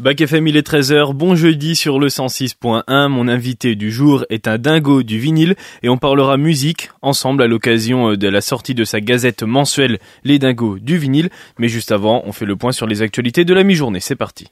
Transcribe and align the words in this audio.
Bac 0.00 0.20
FM, 0.20 0.46
il 0.46 0.56
est 0.56 0.64
13h, 0.64 1.12
bon 1.12 1.34
jeudi 1.34 1.74
sur 1.74 1.98
le 1.98 2.06
106.1. 2.06 3.08
Mon 3.08 3.26
invité 3.26 3.74
du 3.74 3.90
jour 3.90 4.24
est 4.30 4.46
un 4.46 4.56
dingo 4.56 5.02
du 5.02 5.18
vinyle 5.18 5.56
et 5.82 5.88
on 5.88 5.96
parlera 5.98 6.36
musique 6.36 6.90
ensemble 7.02 7.42
à 7.42 7.48
l'occasion 7.48 8.12
euh, 8.12 8.16
de 8.16 8.28
la 8.28 8.40
sortie 8.40 8.76
de 8.76 8.84
sa 8.84 9.00
gazette 9.00 9.42
mensuelle 9.42 9.98
Les 10.22 10.38
Dingos 10.38 10.78
du 10.78 10.98
vinyle. 10.98 11.30
Mais 11.58 11.66
juste 11.66 11.90
avant, 11.90 12.22
on 12.26 12.32
fait 12.32 12.46
le 12.46 12.54
point 12.54 12.70
sur 12.70 12.86
les 12.86 13.02
actualités 13.02 13.44
de 13.44 13.52
la 13.52 13.64
mi-journée. 13.64 13.98
C'est 13.98 14.14
parti. 14.14 14.46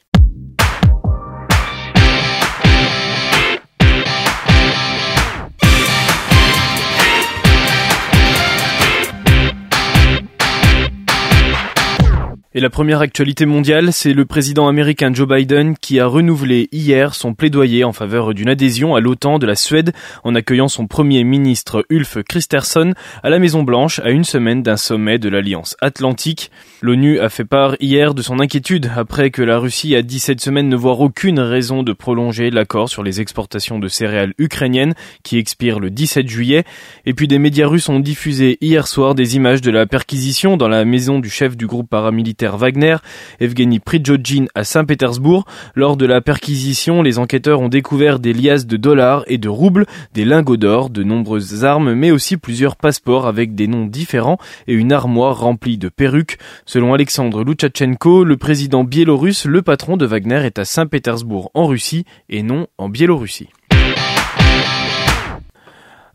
Et 12.56 12.60
la 12.60 12.70
première 12.70 13.02
actualité 13.02 13.44
mondiale, 13.44 13.92
c'est 13.92 14.14
le 14.14 14.24
président 14.24 14.66
américain 14.66 15.12
Joe 15.12 15.28
Biden 15.28 15.76
qui 15.76 16.00
a 16.00 16.06
renouvelé 16.06 16.70
hier 16.72 17.14
son 17.14 17.34
plaidoyer 17.34 17.84
en 17.84 17.92
faveur 17.92 18.32
d'une 18.32 18.48
adhésion 18.48 18.94
à 18.94 19.00
l'OTAN 19.00 19.38
de 19.38 19.44
la 19.44 19.56
Suède 19.56 19.92
en 20.24 20.34
accueillant 20.34 20.68
son 20.68 20.86
premier 20.86 21.22
ministre 21.22 21.84
Ulf 21.90 22.16
Kristersson 22.26 22.94
à 23.22 23.28
la 23.28 23.38
Maison 23.38 23.62
Blanche 23.62 23.98
à 23.98 24.08
une 24.08 24.24
semaine 24.24 24.62
d'un 24.62 24.78
sommet 24.78 25.18
de 25.18 25.28
l'Alliance 25.28 25.76
Atlantique. 25.82 26.50
L'ONU 26.80 27.20
a 27.20 27.28
fait 27.28 27.44
part 27.44 27.76
hier 27.78 28.14
de 28.14 28.22
son 28.22 28.40
inquiétude 28.40 28.90
après 28.96 29.30
que 29.30 29.42
la 29.42 29.58
Russie 29.58 29.94
a 29.94 30.00
dit 30.00 30.18
cette 30.18 30.40
semaine 30.40 30.70
ne 30.70 30.76
voir 30.76 31.00
aucune 31.00 31.40
raison 31.40 31.82
de 31.82 31.92
prolonger 31.92 32.48
l'accord 32.48 32.88
sur 32.88 33.02
les 33.02 33.20
exportations 33.20 33.78
de 33.78 33.88
céréales 33.88 34.32
ukrainiennes 34.38 34.94
qui 35.22 35.36
expire 35.36 35.78
le 35.78 35.90
17 35.90 36.26
juillet. 36.26 36.64
Et 37.04 37.12
puis 37.12 37.28
des 37.28 37.38
médias 37.38 37.66
russes 37.66 37.90
ont 37.90 38.00
diffusé 38.00 38.56
hier 38.62 38.86
soir 38.86 39.14
des 39.14 39.36
images 39.36 39.60
de 39.60 39.70
la 39.70 39.84
perquisition 39.84 40.56
dans 40.56 40.68
la 40.68 40.86
maison 40.86 41.18
du 41.18 41.28
chef 41.28 41.54
du 41.54 41.66
groupe 41.66 41.90
paramilitaire 41.90 42.45
Wagner, 42.54 42.98
Evgeny 43.40 43.80
Pridjodjin 43.80 44.44
à 44.54 44.62
Saint-Pétersbourg. 44.62 45.44
Lors 45.74 45.96
de 45.96 46.06
la 46.06 46.20
perquisition, 46.20 47.02
les 47.02 47.18
enquêteurs 47.18 47.60
ont 47.60 47.68
découvert 47.68 48.20
des 48.20 48.32
liasses 48.32 48.66
de 48.66 48.76
dollars 48.76 49.24
et 49.26 49.38
de 49.38 49.48
roubles, 49.48 49.86
des 50.14 50.24
lingots 50.24 50.56
d'or, 50.56 50.90
de 50.90 51.02
nombreuses 51.02 51.64
armes, 51.64 51.94
mais 51.94 52.12
aussi 52.12 52.36
plusieurs 52.36 52.76
passeports 52.76 53.26
avec 53.26 53.54
des 53.54 53.66
noms 53.66 53.86
différents 53.86 54.38
et 54.68 54.74
une 54.74 54.92
armoire 54.92 55.40
remplie 55.40 55.78
de 55.78 55.88
perruques. 55.88 56.38
Selon 56.66 56.94
Alexandre 56.94 57.42
Loukachenko, 57.42 58.22
le 58.22 58.36
président 58.36 58.84
biélorusse, 58.84 59.46
le 59.46 59.62
patron 59.62 59.96
de 59.96 60.06
Wagner 60.06 60.44
est 60.44 60.58
à 60.58 60.64
Saint-Pétersbourg 60.64 61.50
en 61.54 61.66
Russie 61.66 62.04
et 62.28 62.42
non 62.42 62.66
en 62.78 62.88
Biélorussie. 62.88 63.48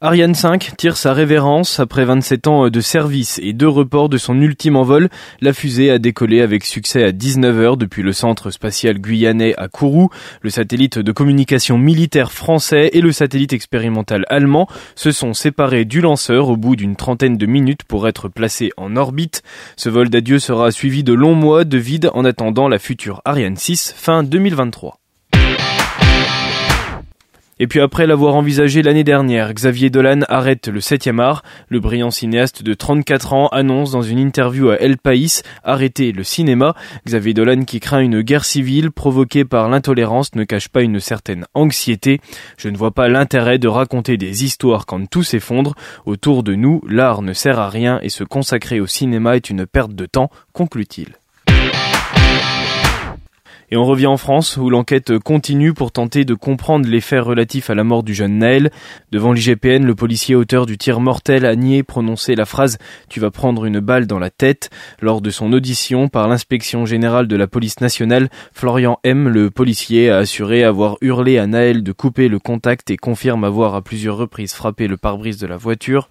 Ariane 0.03 0.33
5 0.33 0.71
tire 0.77 0.97
sa 0.97 1.13
révérence 1.13 1.79
après 1.79 2.05
27 2.05 2.47
ans 2.47 2.69
de 2.71 2.81
service 2.81 3.39
et 3.43 3.53
deux 3.53 3.67
reports 3.67 4.09
de 4.09 4.17
son 4.17 4.41
ultime 4.41 4.75
envol. 4.75 5.09
La 5.41 5.53
fusée 5.53 5.91
a 5.91 5.99
décollé 5.99 6.41
avec 6.41 6.65
succès 6.65 7.03
à 7.03 7.11
19h 7.11 7.77
depuis 7.77 8.01
le 8.01 8.11
centre 8.11 8.49
spatial 8.49 8.97
guyanais 8.97 9.53
à 9.57 9.67
Kourou. 9.67 10.09
Le 10.41 10.49
satellite 10.49 10.97
de 10.97 11.11
communication 11.11 11.77
militaire 11.77 12.31
français 12.31 12.89
et 12.93 13.01
le 13.01 13.11
satellite 13.11 13.53
expérimental 13.53 14.25
allemand 14.29 14.67
se 14.95 15.11
sont 15.11 15.35
séparés 15.35 15.85
du 15.85 16.01
lanceur 16.01 16.49
au 16.49 16.57
bout 16.57 16.75
d'une 16.75 16.95
trentaine 16.95 17.37
de 17.37 17.45
minutes 17.45 17.83
pour 17.83 18.07
être 18.07 18.27
placés 18.27 18.71
en 18.77 18.95
orbite. 18.95 19.43
Ce 19.77 19.89
vol 19.89 20.09
d'adieu 20.09 20.39
sera 20.39 20.71
suivi 20.71 21.03
de 21.03 21.13
longs 21.13 21.35
mois 21.35 21.63
de 21.63 21.77
vide 21.77 22.09
en 22.15 22.25
attendant 22.25 22.67
la 22.67 22.79
future 22.79 23.21
Ariane 23.23 23.55
6 23.55 23.93
fin 23.95 24.23
2023. 24.23 25.00
Et 27.63 27.67
puis 27.67 27.79
après 27.79 28.07
l'avoir 28.07 28.33
envisagé 28.33 28.81
l'année 28.81 29.03
dernière, 29.03 29.53
Xavier 29.53 29.91
Dolan 29.91 30.21
arrête 30.27 30.67
le 30.67 30.79
7e 30.79 31.21
art. 31.21 31.43
Le 31.69 31.79
brillant 31.79 32.09
cinéaste 32.09 32.63
de 32.63 32.73
34 32.73 33.33
ans 33.33 33.49
annonce 33.49 33.91
dans 33.91 34.01
une 34.01 34.17
interview 34.17 34.71
à 34.71 34.77
El 34.77 34.97
País 34.97 35.43
arrêter 35.63 36.11
le 36.11 36.23
cinéma. 36.23 36.73
Xavier 37.05 37.35
Dolan 37.35 37.65
qui 37.65 37.79
craint 37.79 37.99
une 37.99 38.21
guerre 38.21 38.45
civile 38.45 38.89
provoquée 38.89 39.45
par 39.45 39.69
l'intolérance 39.69 40.33
ne 40.33 40.43
cache 40.43 40.69
pas 40.69 40.81
une 40.81 40.99
certaine 40.99 41.45
anxiété. 41.53 42.19
Je 42.57 42.67
ne 42.67 42.77
vois 42.77 42.95
pas 42.95 43.09
l'intérêt 43.09 43.59
de 43.59 43.67
raconter 43.67 44.17
des 44.17 44.43
histoires 44.43 44.87
quand 44.87 45.07
tout 45.07 45.21
s'effondre. 45.21 45.75
Autour 46.07 46.41
de 46.41 46.55
nous, 46.55 46.81
l'art 46.89 47.21
ne 47.21 47.33
sert 47.33 47.59
à 47.59 47.69
rien 47.69 47.99
et 48.01 48.09
se 48.09 48.23
consacrer 48.23 48.79
au 48.79 48.87
cinéma 48.87 49.35
est 49.35 49.51
une 49.51 49.67
perte 49.67 49.93
de 49.93 50.07
temps, 50.07 50.31
conclut-il. 50.51 51.20
Et 53.73 53.77
on 53.77 53.85
revient 53.85 54.07
en 54.07 54.17
France 54.17 54.57
où 54.57 54.69
l'enquête 54.69 55.17
continue 55.19 55.73
pour 55.73 55.93
tenter 55.93 56.25
de 56.25 56.33
comprendre 56.33 56.89
les 56.89 56.99
faits 56.99 57.23
relatifs 57.23 57.69
à 57.69 57.73
la 57.73 57.85
mort 57.85 58.03
du 58.03 58.13
jeune 58.13 58.39
Naël. 58.39 58.69
Devant 59.13 59.31
l'IGPN, 59.31 59.85
le 59.85 59.95
policier 59.95 60.35
auteur 60.35 60.65
du 60.65 60.77
tir 60.77 60.99
mortel 60.99 61.45
a 61.45 61.55
nié 61.55 61.81
prononcer 61.81 62.35
la 62.35 62.43
phrase 62.43 62.79
Tu 63.07 63.21
vas 63.21 63.31
prendre 63.31 63.63
une 63.63 63.79
balle 63.79 64.07
dans 64.07 64.19
la 64.19 64.29
tête. 64.29 64.71
Lors 64.99 65.21
de 65.21 65.29
son 65.29 65.53
audition 65.53 66.09
par 66.09 66.27
l'inspection 66.27 66.85
générale 66.85 67.29
de 67.29 67.37
la 67.37 67.47
police 67.47 67.79
nationale, 67.79 68.27
Florian 68.51 68.99
M, 69.05 69.29
le 69.29 69.49
policier, 69.49 70.09
a 70.09 70.17
assuré 70.17 70.65
avoir 70.65 70.97
hurlé 70.99 71.37
à 71.37 71.47
Naël 71.47 71.81
de 71.81 71.91
couper 71.93 72.27
le 72.27 72.39
contact 72.39 72.91
et 72.91 72.97
confirme 72.97 73.45
avoir 73.45 73.73
à 73.75 73.81
plusieurs 73.81 74.17
reprises 74.17 74.53
frappé 74.53 74.89
le 74.89 74.97
pare-brise 74.97 75.37
de 75.37 75.47
la 75.47 75.55
voiture. 75.55 76.09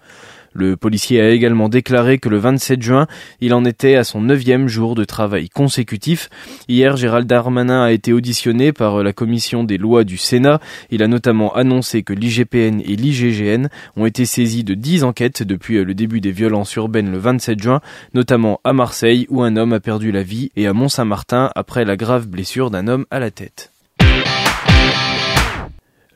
Le 0.53 0.75
policier 0.75 1.21
a 1.21 1.29
également 1.29 1.69
déclaré 1.69 2.17
que 2.17 2.27
le 2.27 2.37
27 2.37 2.81
juin, 2.81 3.07
il 3.39 3.53
en 3.53 3.63
était 3.63 3.95
à 3.95 4.03
son 4.03 4.21
neuvième 4.21 4.67
jour 4.67 4.95
de 4.95 5.05
travail 5.05 5.49
consécutif. 5.49 6.29
Hier, 6.67 6.97
Gérald 6.97 7.27
Darmanin 7.27 7.83
a 7.83 7.91
été 7.91 8.11
auditionné 8.11 8.73
par 8.73 9.01
la 9.03 9.13
commission 9.13 9.63
des 9.63 9.77
lois 9.77 10.03
du 10.03 10.17
Sénat. 10.17 10.59
Il 10.89 11.03
a 11.03 11.07
notamment 11.07 11.53
annoncé 11.55 12.03
que 12.03 12.13
l'IGPN 12.13 12.81
et 12.81 12.95
l'IGGN 12.95 13.67
ont 13.95 14.05
été 14.05 14.25
saisis 14.25 14.63
de 14.63 14.73
10 14.73 15.03
enquêtes 15.03 15.43
depuis 15.43 15.83
le 15.83 15.93
début 15.93 16.19
des 16.19 16.31
violences 16.31 16.75
urbaines 16.75 17.11
le 17.11 17.17
27 17.17 17.61
juin, 17.61 17.81
notamment 18.13 18.59
à 18.63 18.73
Marseille 18.73 19.27
où 19.29 19.43
un 19.43 19.55
homme 19.55 19.73
a 19.73 19.79
perdu 19.79 20.11
la 20.11 20.23
vie 20.23 20.51
et 20.55 20.67
à 20.67 20.73
Mont-Saint-Martin 20.73 21.49
après 21.55 21.85
la 21.85 21.95
grave 21.95 22.27
blessure 22.27 22.71
d'un 22.71 22.87
homme 22.87 23.05
à 23.09 23.19
la 23.19 23.31
tête. 23.31 23.70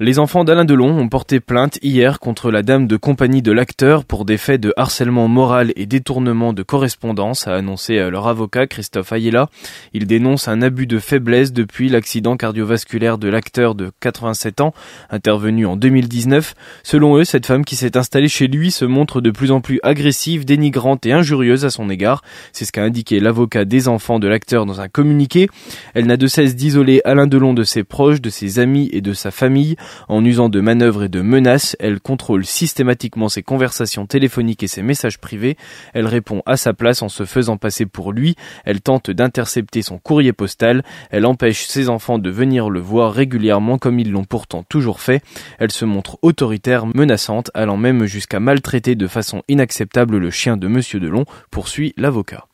Les 0.01 0.19
enfants 0.19 0.44
d'Alain 0.44 0.66
Delon 0.66 1.00
ont 1.00 1.07
porté 1.07 1.39
plainte 1.39 1.79
hier 1.81 2.19
contre 2.19 2.51
la 2.51 2.63
dame 2.63 2.85
de 2.85 2.97
compagnie 2.97 3.41
de 3.41 3.53
l'acteur 3.53 4.03
pour 4.03 4.25
des 4.25 4.35
faits 4.35 4.59
de 4.59 4.73
harcèlement 4.75 5.29
moral 5.29 5.72
et 5.78 5.85
détournement 5.85 6.51
de 6.51 6.63
correspondance, 6.63 7.47
a 7.47 7.56
annoncé 7.56 7.97
euh, 7.97 8.09
leur 8.09 8.28
avocat 8.28 8.67
Christophe 8.67 9.13
Ayela. 9.13 9.47
Il 9.94 10.06
dénonce 10.06 10.50
un 10.50 10.61
abus 10.61 10.85
de 10.85 11.00
faiblesse 11.00 11.53
depuis 11.53 11.88
l'accident 11.88 12.35
cardiovasculaire 12.35 13.17
de 13.17 13.29
l'acteur 13.29 13.73
de 13.73 13.94
87 14.01 14.59
ans, 14.59 14.73
intervenu 15.11 15.66
en 15.66 15.78
2019. 15.78 16.56
Selon 16.83 17.16
eux, 17.16 17.23
cette 17.23 17.45
femme 17.45 17.63
qui 17.63 17.77
s'est 17.77 17.95
installée 17.95 18.27
chez 18.27 18.47
lui 18.47 18.72
se 18.72 18.83
montre 18.83 19.22
de 19.22 19.31
plus 19.31 19.51
en 19.51 19.62
plus 19.62 19.79
agressive, 19.81 20.44
dénigrante 20.44 21.06
et 21.06 21.13
injurieuse 21.13 21.63
à 21.63 21.69
son 21.69 21.89
égard. 21.89 22.22
C'est 22.51 22.66
ce 22.66 22.73
qu'a 22.73 22.83
indiqué 22.83 23.22
l'avocat 23.22 23.63
des 23.63 23.88
enfants 23.88 24.19
de 24.19 24.27
l'acteur 24.27 24.66
dans 24.66 24.81
un 24.81 24.89
communiqué. 24.89 25.47
Elle 25.94 26.07
n'a 26.07 26.17
de 26.17 26.27
cesse 26.27 26.53
d'isoler 26.53 27.00
Alain 27.06 27.27
Delon 27.27 27.53
de 27.53 27.63
ses 27.63 27.85
proches, 27.85 28.19
de 28.19 28.29
ses 28.29 28.59
amis 28.59 28.89
et 28.91 29.00
de 29.00 29.13
sa 29.13 29.31
famille. 29.31 29.77
En 30.07 30.23
usant 30.23 30.50
de 30.50 30.59
manœuvres 30.62 31.03
et 31.03 31.09
de 31.09 31.22
menaces, 31.22 31.75
elle 31.79 32.00
contrôle 32.00 32.46
systématiquement 32.46 33.29
ses 33.29 33.44
conversations 33.44 34.06
téléphoniques 34.06 34.63
et 34.63 34.68
ses 34.68 34.81
messages 34.81 35.19
privés. 35.19 35.57
Elle 35.94 36.07
répond 36.07 36.41
à 36.46 36.57
sa 36.57 36.73
place 36.73 37.01
en 37.01 37.09
se 37.09 37.25
faisant 37.25 37.57
passer 37.57 37.85
pour 37.85 38.12
lui. 38.12 38.35
Elle 38.63 38.81
tente 38.81 39.12
d'intercepter 39.12 39.81
son 39.81 39.97
courrier 39.97 40.34
postal. 40.34 40.84
Elle 41.12 41.25
empêche 41.25 41.66
ses 41.66 41.90
enfants 41.90 42.19
de 42.19 42.29
venir 42.29 42.69
le 42.69 42.79
voir 42.79 43.13
régulièrement 43.13 43.78
comme 43.78 44.00
ils 44.00 44.12
l'ont 44.12 44.24
pourtant 44.24 44.63
toujours 44.63 45.01
fait. 45.01 45.22
Elle 45.59 45.72
se 45.72 45.85
montre 45.85 46.18
autoritaire, 46.22 46.85
menaçante, 46.85 47.51
allant 47.53 47.78
même 47.78 48.06
jusqu'à 48.06 48.40
maltraiter 48.40 48.95
de 48.95 49.07
façon 49.07 49.44
inacceptable 49.47 50.18
le 50.18 50.31
chien 50.31 50.57
de 50.57 50.68
Monsieur 50.68 51.00
Delon, 51.00 51.25
poursuit 51.51 51.94
l'avocat. 51.97 52.45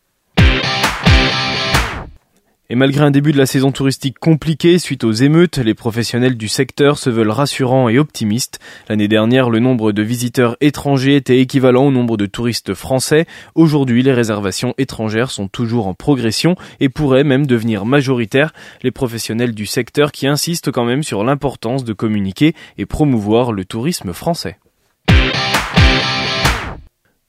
Et 2.72 2.76
malgré 2.76 3.04
un 3.04 3.12
début 3.12 3.34
de 3.34 3.38
la 3.38 3.46
saison 3.46 3.74
touristique 3.74 4.18
compliqué 4.18 4.80
suite 4.80 5.04
aux 5.04 5.12
émeutes, 5.12 5.58
les 5.58 5.74
professionnels 5.74 6.38
du 6.38 6.48
secteur 6.48 6.98
se 6.98 7.10
veulent 7.10 7.30
rassurants 7.30 7.90
et 7.90 8.00
optimistes. 8.00 8.60
L'année 8.88 9.10
dernière, 9.10 9.50
le 9.50 9.60
nombre 9.60 9.92
de 9.92 10.02
visiteurs 10.02 10.56
étrangers 10.62 11.18
était 11.18 11.40
équivalent 11.40 11.88
au 11.88 11.92
nombre 11.92 12.16
de 12.16 12.28
touristes 12.28 12.74
français. 12.74 13.26
Aujourd'hui, 13.56 14.04
les 14.04 14.14
réservations 14.14 14.74
étrangères 14.78 15.32
sont 15.32 15.50
toujours 15.50 15.86
en 15.88 15.94
progression 15.94 16.56
et 16.80 16.88
pourraient 16.88 17.26
même 17.26 17.46
devenir 17.46 17.86
majoritaires. 17.86 18.54
Les 18.84 18.92
professionnels 18.92 19.54
du 19.54 19.66
secteur 19.66 20.14
qui 20.14 20.26
insistent 20.26 20.72
quand 20.72 20.86
même 20.86 21.04
sur 21.04 21.26
l'importance 21.26 21.84
de 21.84 21.92
communiquer 21.92 22.56
et 22.78 22.86
promouvoir 22.86 23.52
le 23.52 23.66
tourisme 23.66 24.14
français. 24.14 24.60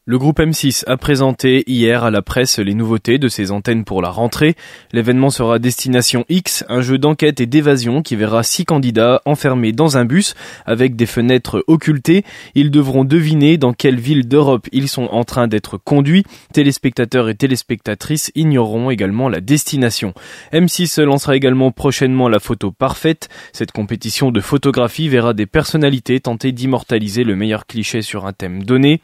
Le 0.05 0.19
groupe 0.19 0.41
M6 0.41 0.83
a 0.89 0.97
présenté 0.97 1.63
hier 1.69 2.03
à 2.03 2.11
la 2.11 2.23
presse 2.23 2.59
les 2.59 2.75
nouveautés 2.75 3.19
de 3.19 3.29
ses 3.29 3.53
antennes 3.53 3.85
pour 3.85 4.03
la 4.03 4.09
rentrée. 4.09 4.57
L'événement 4.93 5.31
sera 5.31 5.61
Destination 5.61 6.25
X, 6.29 6.65
un 6.69 6.81
jeu 6.81 6.99
d'enquête 6.99 7.41
et 7.41 7.47
d'évasion 7.47 8.03
qui 8.03 8.17
verra 8.17 8.43
six 8.43 8.65
candidats 8.65 9.23
enfermés 9.27 9.71
dans 9.71 9.99
un 9.99 10.05
bus 10.05 10.35
avec 10.67 10.97
des 10.97 11.07
fenêtres 11.07 11.63
occultées. 11.69 12.25
Ils 12.57 12.73
devront 12.73 13.05
deviner 13.05 13.59
dans 13.59 13.73
quelle 13.73 14.01
ville 14.01 14.27
d'Europe 14.27 14.67
ils 14.73 14.89
sont 14.89 15.05
en 15.05 15.23
train 15.23 15.47
d'être 15.47 15.79
conduits. 15.79 16.25
Téléspectateurs 16.53 17.29
et 17.29 17.37
téléspectatrices 17.37 18.33
ignoreront 18.35 18.91
également 18.91 19.29
la 19.29 19.41
destination. 19.41 20.15
M6 20.53 21.01
lancera 21.01 21.37
également 21.37 21.71
prochainement 21.71 22.29
la 22.29 22.41
photo 22.41 22.73
parfaite. 22.73 23.29
Cette 23.53 23.71
compétition 23.71 24.33
de 24.33 24.41
photographie 24.41 25.09
verra 25.09 25.33
des 25.33 25.47
personnalités 25.47 26.19
tenter 26.19 26.51
d'immortaliser 26.51 27.23
le 27.23 27.37
meilleur 27.37 27.67
cliché 27.67 28.03
sur 28.03 28.27
un 28.27 28.33
thème 28.33 28.65
donné. 28.65 29.01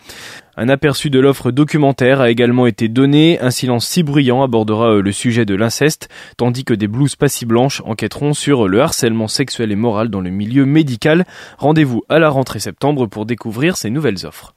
Un 0.61 0.69
aperçu 0.69 1.09
de 1.09 1.21
l'offre 1.21 1.53
documentaire 1.53 2.21
a 2.21 2.31
également 2.31 2.67
été 2.67 2.89
donné. 2.89 3.39
Un 3.41 3.53
silence 3.53 3.87
si 3.87 4.03
bruyant 4.03 4.43
abordera 4.43 4.95
euh, 4.95 5.03
le 5.03 5.13
sujet 5.13 5.45
de 5.45 5.55
l'inceste, 5.55 6.09
tandis 6.37 6.65
que 6.65 6.75
des 6.75 6.89
blouses 6.89 7.15
pas 7.15 7.29
si 7.29 7.47
blanches 7.47 7.81
enquêteront 7.85 8.35
sur 8.35 8.67
le 8.67 8.81
harcèlement 8.81 9.29
sexuel 9.29 9.71
et 9.71 9.77
moral 9.77 10.09
dans 10.09 10.21
le 10.21 10.31
milieu 10.31 10.67
médical. 10.67 11.27
Rendez-vous 11.59 12.03
à 12.09 12.19
la 12.19 12.29
rentrée 12.29 12.59
septembre 12.59 13.07
pour 13.07 13.25
découvrir 13.25 13.77
ces 13.77 13.89
nouvelles 13.89 14.27
offres. 14.27 14.57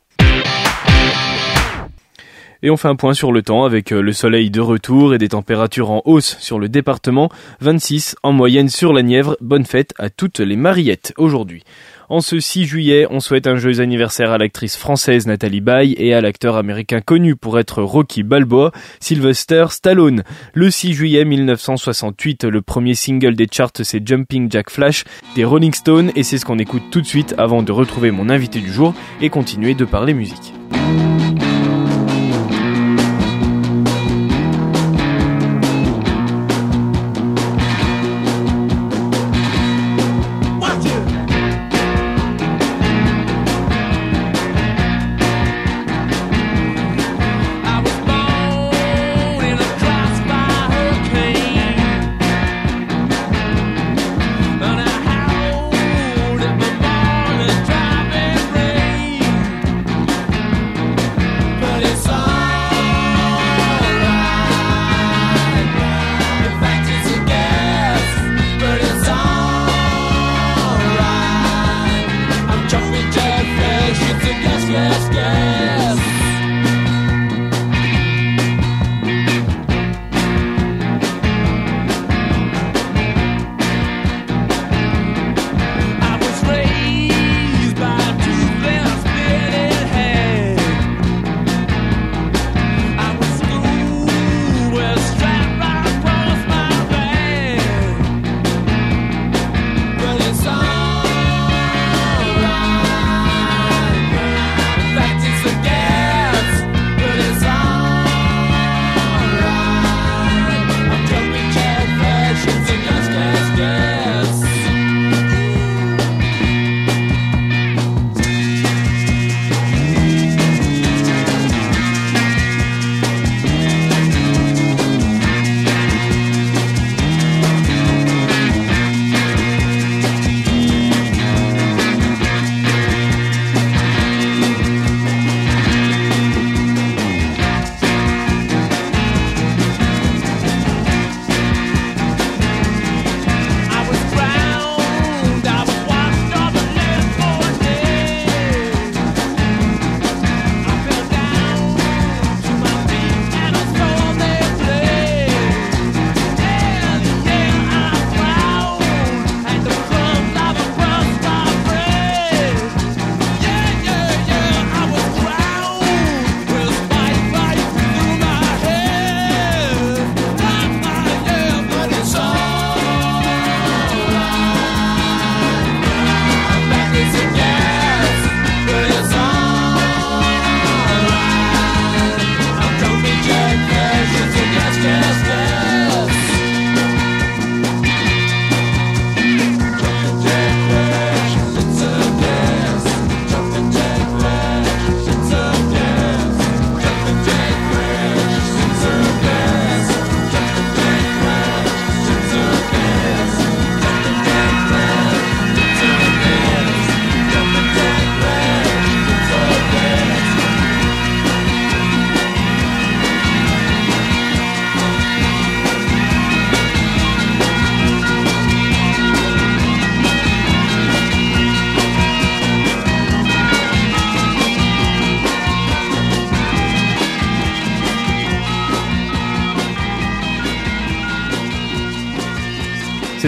Et 2.63 2.71
on 2.71 2.77
fait 2.77 2.87
un 2.87 2.95
point 2.95 3.13
sur 3.13 3.31
le 3.31 3.43
temps 3.43 3.63
avec 3.63 3.91
euh, 3.91 4.01
le 4.01 4.13
soleil 4.13 4.49
de 4.49 4.59
retour 4.59 5.13
et 5.13 5.19
des 5.19 5.29
températures 5.29 5.91
en 5.91 6.01
hausse 6.05 6.37
sur 6.39 6.57
le 6.57 6.67
département. 6.67 7.29
26 7.59 8.15
en 8.23 8.31
moyenne 8.31 8.69
sur 8.69 8.91
la 8.91 9.03
Nièvre. 9.03 9.37
Bonne 9.39 9.65
fête 9.65 9.93
à 9.99 10.09
toutes 10.09 10.39
les 10.39 10.55
mariettes 10.55 11.13
aujourd'hui. 11.17 11.63
En 12.11 12.19
ce 12.19 12.41
6 12.41 12.65
juillet, 12.65 13.07
on 13.09 13.21
souhaite 13.21 13.47
un 13.47 13.55
joyeux 13.55 13.79
anniversaire 13.79 14.31
à 14.31 14.37
l'actrice 14.37 14.75
française 14.75 15.27
Nathalie 15.27 15.61
Baye 15.61 15.95
et 15.97 16.13
à 16.13 16.19
l'acteur 16.19 16.57
américain 16.57 16.99
connu 16.99 17.37
pour 17.37 17.57
être 17.57 17.81
Rocky 17.81 18.23
Balboa, 18.23 18.73
Sylvester 18.99 19.67
Stallone. 19.69 20.23
Le 20.53 20.69
6 20.69 20.91
juillet 20.91 21.23
1968, 21.23 22.43
le 22.43 22.61
premier 22.61 22.95
single 22.95 23.35
des 23.35 23.47
charts 23.49 23.71
c'est 23.83 24.05
Jumping 24.05 24.51
Jack 24.51 24.71
Flash 24.71 25.05
des 25.35 25.45
Rolling 25.45 25.73
Stones 25.73 26.11
et 26.17 26.23
c'est 26.23 26.37
ce 26.37 26.43
qu'on 26.43 26.59
écoute 26.59 26.83
tout 26.91 26.99
de 26.99 27.07
suite 27.07 27.33
avant 27.37 27.63
de 27.63 27.71
retrouver 27.71 28.11
mon 28.11 28.27
invité 28.27 28.59
du 28.59 28.73
jour 28.73 28.93
et 29.21 29.29
continuer 29.29 29.73
de 29.73 29.85
parler 29.85 30.13
musique. 30.13 30.53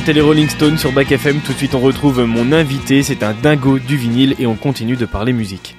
C'était 0.04 0.20
les 0.20 0.22
Rolling 0.22 0.50
Stones 0.50 0.78
sur 0.78 0.92
Back 0.92 1.14
FM. 1.14 1.40
Tout 1.40 1.54
de 1.54 1.58
suite, 1.58 1.76
on 1.76 1.80
retrouve 1.80 2.26
mon 2.26 2.52
invité. 2.52 3.04
C'est 3.04 3.24
un 3.24 3.34
dingo 3.34 3.80
du 3.80 3.96
vinyle 3.96 4.36
et 4.38 4.46
on 4.46 4.56
continue 4.56 4.98
de 4.98 5.06
parler 5.06 5.32
musique. 5.32 5.78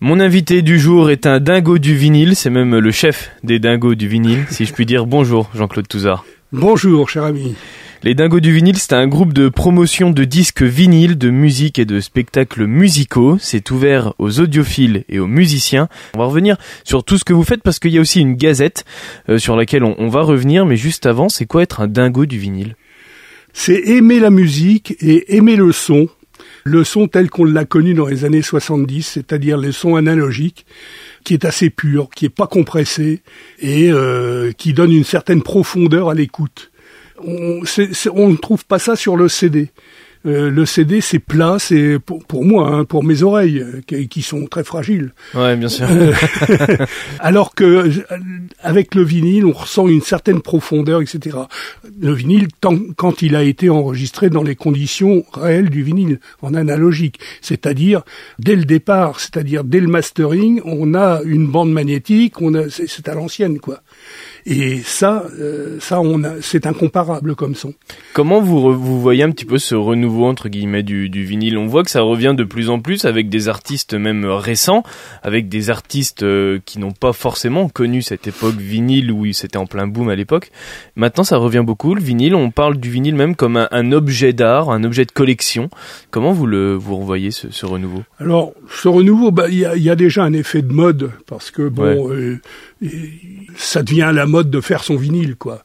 Mon 0.00 0.18
invité 0.18 0.62
du 0.62 0.80
jour 0.80 1.12
est 1.12 1.26
un 1.26 1.38
dingo 1.38 1.78
du 1.78 1.94
vinyle. 1.94 2.34
C'est 2.34 2.50
même 2.50 2.76
le 2.76 2.90
chef 2.90 3.30
des 3.44 3.60
dingos 3.60 3.94
du 3.94 4.08
vinyle, 4.08 4.46
si 4.50 4.64
je 4.64 4.72
puis 4.72 4.84
dire. 4.84 5.06
Bonjour, 5.06 5.48
Jean-Claude 5.54 5.86
Touzard. 5.86 6.24
Bonjour, 6.50 7.08
cher 7.08 7.22
ami. 7.22 7.54
Les 8.04 8.16
Dingos 8.16 8.40
du 8.40 8.52
vinyle, 8.52 8.78
c'est 8.78 8.94
un 8.94 9.06
groupe 9.06 9.32
de 9.32 9.48
promotion 9.48 10.10
de 10.10 10.24
disques 10.24 10.64
vinyles, 10.64 11.16
de 11.16 11.30
musique 11.30 11.78
et 11.78 11.84
de 11.84 12.00
spectacles 12.00 12.66
musicaux. 12.66 13.38
C'est 13.38 13.70
ouvert 13.70 14.12
aux 14.18 14.40
audiophiles 14.40 15.04
et 15.08 15.20
aux 15.20 15.28
musiciens. 15.28 15.88
On 16.14 16.18
va 16.18 16.24
revenir 16.24 16.56
sur 16.82 17.04
tout 17.04 17.16
ce 17.16 17.22
que 17.22 17.32
vous 17.32 17.44
faites 17.44 17.62
parce 17.62 17.78
qu'il 17.78 17.92
y 17.92 17.98
a 17.98 18.00
aussi 18.00 18.20
une 18.20 18.34
gazette 18.34 18.84
euh, 19.28 19.38
sur 19.38 19.54
laquelle 19.54 19.84
on, 19.84 20.08
va 20.08 20.22
revenir. 20.22 20.66
Mais 20.66 20.76
juste 20.76 21.06
avant, 21.06 21.28
c'est 21.28 21.46
quoi 21.46 21.62
être 21.62 21.80
un 21.80 21.86
dingo 21.86 22.26
du 22.26 22.38
vinyle? 22.38 22.74
C'est 23.52 23.80
aimer 23.80 24.18
la 24.18 24.30
musique 24.30 24.96
et 25.00 25.36
aimer 25.36 25.54
le 25.54 25.70
son. 25.70 26.08
Le 26.64 26.82
son 26.82 27.06
tel 27.06 27.30
qu'on 27.30 27.44
l'a 27.44 27.64
connu 27.64 27.94
dans 27.94 28.06
les 28.06 28.24
années 28.24 28.42
70, 28.42 29.02
c'est-à-dire 29.02 29.58
le 29.58 29.70
son 29.70 29.94
analogique 29.94 30.66
qui 31.22 31.34
est 31.34 31.44
assez 31.44 31.70
pur, 31.70 32.08
qui 32.12 32.24
est 32.24 32.30
pas 32.30 32.48
compressé 32.48 33.22
et 33.60 33.92
euh, 33.92 34.50
qui 34.50 34.72
donne 34.72 34.90
une 34.90 35.04
certaine 35.04 35.42
profondeur 35.42 36.08
à 36.08 36.14
l'écoute 36.14 36.71
on 37.24 38.28
ne 38.28 38.36
trouve 38.36 38.64
pas 38.64 38.78
ça 38.78 38.96
sur 38.96 39.16
le 39.16 39.28
CD. 39.28 39.70
Euh, 40.24 40.50
le 40.50 40.66
CD, 40.66 41.00
c'est 41.00 41.18
plat, 41.18 41.56
c'est 41.58 41.98
pour, 41.98 42.24
pour 42.24 42.44
moi, 42.44 42.68
hein, 42.68 42.84
pour 42.84 43.02
mes 43.02 43.22
oreilles, 43.22 43.58
euh, 43.58 43.80
qui, 43.86 44.08
qui 44.08 44.22
sont 44.22 44.46
très 44.46 44.62
fragiles. 44.62 45.12
Ouais, 45.34 45.56
bien 45.56 45.68
sûr. 45.68 45.86
Euh, 45.90 46.12
alors 47.18 47.54
que 47.54 47.90
avec 48.60 48.94
le 48.94 49.02
vinyle, 49.02 49.46
on 49.46 49.52
ressent 49.52 49.88
une 49.88 50.00
certaine 50.00 50.40
profondeur, 50.40 51.02
etc. 51.02 51.38
Le 52.00 52.12
vinyle, 52.12 52.48
tant, 52.60 52.78
quand 52.96 53.22
il 53.22 53.34
a 53.34 53.42
été 53.42 53.68
enregistré 53.68 54.30
dans 54.30 54.44
les 54.44 54.54
conditions 54.54 55.24
réelles 55.32 55.70
du 55.70 55.82
vinyle, 55.82 56.20
en 56.40 56.54
analogique, 56.54 57.18
c'est-à-dire 57.40 58.02
dès 58.38 58.54
le 58.54 58.64
départ, 58.64 59.18
c'est-à-dire 59.18 59.64
dès 59.64 59.80
le 59.80 59.88
mastering, 59.88 60.60
on 60.64 60.94
a 60.94 61.20
une 61.24 61.48
bande 61.48 61.72
magnétique, 61.72 62.40
on 62.40 62.54
a, 62.54 62.68
c'est 62.70 63.08
à 63.08 63.14
l'ancienne, 63.14 63.58
quoi. 63.58 63.82
Et 64.44 64.78
ça, 64.78 65.24
euh, 65.38 65.78
ça, 65.80 66.00
on 66.00 66.24
a, 66.24 66.40
c'est 66.40 66.66
incomparable 66.66 67.34
comme 67.36 67.54
son. 67.54 67.74
Comment 68.12 68.40
vous, 68.40 68.76
vous 68.76 69.00
voyez 69.00 69.22
un 69.22 69.30
petit 69.30 69.44
peu 69.44 69.58
ce 69.58 69.74
renouveau 69.74 70.26
entre 70.26 70.48
guillemets 70.48 70.82
du, 70.82 71.08
du 71.08 71.24
vinyle? 71.24 71.56
On 71.58 71.66
voit 71.66 71.84
que 71.84 71.90
ça 71.90 72.02
revient 72.02 72.34
de 72.36 72.44
plus 72.44 72.68
en 72.68 72.80
plus 72.80 73.04
avec 73.04 73.28
des 73.28 73.48
artistes 73.48 73.94
même 73.94 74.24
récents, 74.24 74.82
avec 75.22 75.48
des 75.48 75.70
artistes 75.70 76.22
euh, 76.24 76.58
qui 76.64 76.78
n'ont 76.78 76.92
pas 76.92 77.12
forcément 77.12 77.68
connu 77.68 78.02
cette 78.02 78.26
époque 78.26 78.56
vinyle 78.56 79.12
où 79.12 79.32
c'était 79.32 79.58
en 79.58 79.66
plein 79.66 79.86
boom 79.86 80.08
à 80.08 80.16
l'époque. 80.16 80.50
Maintenant, 80.96 81.24
ça 81.24 81.36
revient 81.36 81.62
beaucoup 81.64 81.94
le 81.94 82.02
vinyle. 82.02 82.34
On 82.34 82.50
parle 82.50 82.78
du 82.78 82.90
vinyle 82.90 83.14
même 83.14 83.36
comme 83.36 83.56
un, 83.56 83.68
un 83.70 83.92
objet 83.92 84.32
d'art, 84.32 84.70
un 84.70 84.82
objet 84.84 85.04
de 85.04 85.12
collection. 85.12 85.70
Comment 86.10 86.32
vous 86.32 86.46
le 86.46 86.74
vous 86.74 86.96
revoyez 86.96 87.30
ce, 87.30 87.50
ce 87.50 87.64
renouveau? 87.64 88.02
Alors, 88.18 88.52
ce 88.68 88.88
renouveau, 88.88 89.30
bah, 89.30 89.46
il 89.48 89.58
y, 89.58 89.64
a, 89.64 89.76
y 89.76 89.88
a 89.88 89.96
déjà 89.96 90.24
un 90.24 90.32
effet 90.32 90.62
de 90.62 90.72
mode 90.72 91.12
parce 91.26 91.50
que 91.50 91.68
bon, 91.68 92.10
euh, 92.10 92.40
ça 93.56 93.82
devient 93.82 94.10
la 94.14 94.26
mode 94.26 94.50
de 94.50 94.60
faire 94.60 94.84
son 94.84 94.96
vinyle, 94.96 95.36
quoi. 95.36 95.64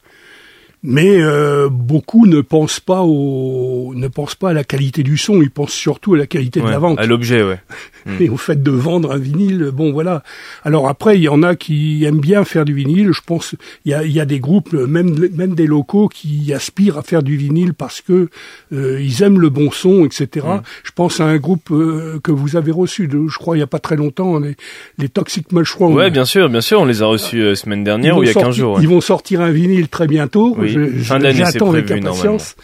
Mais 0.84 1.20
euh, 1.20 1.68
beaucoup 1.68 2.26
ne 2.26 2.40
pensent 2.40 2.78
pas 2.78 3.02
au, 3.02 3.92
ne 3.96 4.06
pensent 4.06 4.36
pas 4.36 4.50
à 4.50 4.52
la 4.52 4.62
qualité 4.62 5.02
du 5.02 5.16
son. 5.16 5.42
Ils 5.42 5.50
pensent 5.50 5.72
surtout 5.72 6.14
à 6.14 6.18
la 6.18 6.26
qualité 6.26 6.60
de 6.60 6.68
la 6.68 6.78
vente 6.78 7.00
À 7.00 7.06
l'objet, 7.06 7.42
ouais. 7.42 7.58
et 8.20 8.28
au 8.28 8.36
fait 8.36 8.62
de 8.62 8.70
vendre 8.70 9.12
un 9.12 9.18
vinyle. 9.18 9.70
Bon, 9.72 9.92
voilà. 9.92 10.22
Alors 10.64 10.88
après, 10.88 11.16
il 11.18 11.22
y 11.22 11.28
en 11.28 11.42
a 11.42 11.56
qui 11.56 12.04
aiment 12.04 12.20
bien 12.20 12.44
faire 12.44 12.64
du 12.64 12.74
vinyle. 12.74 13.10
Je 13.12 13.20
pense, 13.26 13.56
il 13.84 13.90
y 13.90 13.94
a, 13.94 14.04
il 14.04 14.12
y 14.12 14.20
a 14.20 14.24
des 14.24 14.38
groupes, 14.38 14.72
même 14.72 15.28
même 15.34 15.54
des 15.56 15.66
locaux, 15.66 16.08
qui 16.08 16.52
aspirent 16.54 16.96
à 16.98 17.02
faire 17.02 17.24
du 17.24 17.36
vinyle 17.36 17.74
parce 17.74 18.00
que 18.00 18.28
euh, 18.72 19.00
ils 19.02 19.22
aiment 19.24 19.40
le 19.40 19.50
bon 19.50 19.72
son, 19.72 20.04
etc. 20.04 20.46
Mm. 20.46 20.60
Je 20.84 20.90
pense 20.92 21.20
à 21.20 21.24
un 21.24 21.38
groupe 21.38 21.70
euh, 21.72 22.20
que 22.22 22.30
vous 22.30 22.54
avez 22.54 22.70
reçu, 22.70 23.08
de, 23.08 23.26
je 23.26 23.38
crois, 23.38 23.56
il 23.56 23.60
y 23.60 23.64
a 23.64 23.66
pas 23.66 23.80
très 23.80 23.96
longtemps, 23.96 24.38
les, 24.38 24.54
les 24.98 25.08
Toxic 25.08 25.50
Mushroom. 25.52 25.94
Ouais, 25.94 26.10
bien 26.10 26.24
sûr, 26.24 26.48
bien 26.48 26.60
sûr. 26.60 26.80
On 26.80 26.84
les 26.84 27.02
a 27.02 27.06
reçus 27.06 27.40
euh, 27.42 27.54
semaine 27.56 27.82
dernière 27.82 28.16
ou 28.16 28.22
il 28.22 28.26
y 28.26 28.30
a 28.30 28.34
15 28.34 28.42
sortir- 28.42 28.52
jours. 28.54 28.76
ouais. 28.76 28.82
Ils 28.82 28.88
vont 28.88 29.00
sortir 29.00 29.40
un 29.40 29.50
vinyle 29.50 29.88
très 29.88 30.06
bientôt. 30.06 30.54
Oui, 30.56 30.67
J'attends 30.68 31.70
avec 31.70 31.90
impatience. 31.90 32.56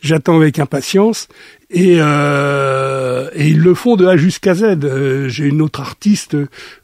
J'attends 0.00 0.36
avec 0.36 0.58
impatience. 0.58 1.28
Et, 1.72 1.98
euh, 2.00 3.30
et 3.34 3.46
ils 3.48 3.60
le 3.60 3.74
font 3.74 3.94
de 3.96 4.04
A 4.06 4.16
jusqu'à 4.16 4.54
Z. 4.54 4.78
Euh, 4.84 5.28
J'ai 5.28 5.46
une 5.46 5.62
autre 5.62 5.80
artiste 5.80 6.36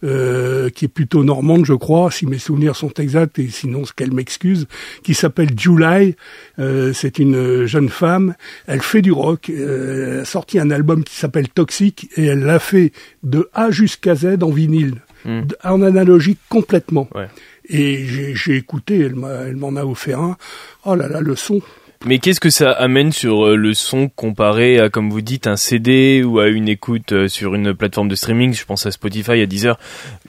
euh, 0.04 0.70
qui 0.70 0.84
est 0.84 0.88
plutôt 0.88 1.24
normande, 1.24 1.64
je 1.66 1.72
crois, 1.72 2.10
si 2.12 2.24
mes 2.26 2.38
souvenirs 2.38 2.76
sont 2.76 2.92
exacts, 2.94 3.38
et 3.40 3.48
sinon 3.48 3.82
qu'elle 3.96 4.12
m'excuse, 4.12 4.66
qui 5.02 5.14
s'appelle 5.14 5.48
July. 5.56 6.14
Euh, 6.60 6.92
C'est 6.92 7.18
une 7.18 7.66
jeune 7.66 7.88
femme. 7.88 8.34
Elle 8.68 8.80
fait 8.82 9.02
du 9.02 9.10
rock. 9.12 9.50
Euh, 9.50 10.12
elle 10.14 10.20
a 10.20 10.24
sorti 10.24 10.58
un 10.60 10.70
album 10.70 11.02
qui 11.04 11.16
s'appelle 11.16 11.48
Toxic 11.48 12.08
et 12.16 12.26
elle 12.26 12.44
l'a 12.44 12.58
fait 12.60 12.92
de 13.24 13.48
A 13.54 13.70
jusqu'à 13.70 14.14
Z 14.14 14.38
en 14.42 14.50
vinyle, 14.50 14.94
Mm. 15.24 15.40
en 15.64 15.82
analogique 15.82 16.38
complètement. 16.48 17.08
Ouais. 17.12 17.26
Et 17.68 18.04
j'ai 18.06 18.56
écouté, 18.56 18.98
elle 19.00 19.14
m'en 19.14 19.76
a 19.76 19.84
offert 19.84 20.20
un. 20.20 20.36
Oh 20.84 20.94
là 20.94 21.08
là, 21.08 21.20
le 21.20 21.34
son. 21.34 21.60
Mais 22.04 22.18
qu'est-ce 22.18 22.40
que 22.40 22.50
ça 22.50 22.70
amène 22.70 23.10
sur 23.10 23.46
euh, 23.46 23.56
le 23.56 23.74
son 23.74 24.08
comparé 24.08 24.78
à, 24.78 24.90
comme 24.90 25.10
vous 25.10 25.22
dites, 25.22 25.46
un 25.46 25.56
CD 25.56 26.22
ou 26.22 26.38
à 26.38 26.48
une 26.48 26.68
écoute 26.68 27.12
euh, 27.12 27.26
sur 27.26 27.54
une 27.54 27.74
plateforme 27.74 28.08
de 28.08 28.14
streaming? 28.14 28.52
Je 28.54 28.64
pense 28.64 28.86
à 28.86 28.90
Spotify, 28.90 29.40
à 29.40 29.46
Deezer. 29.46 29.78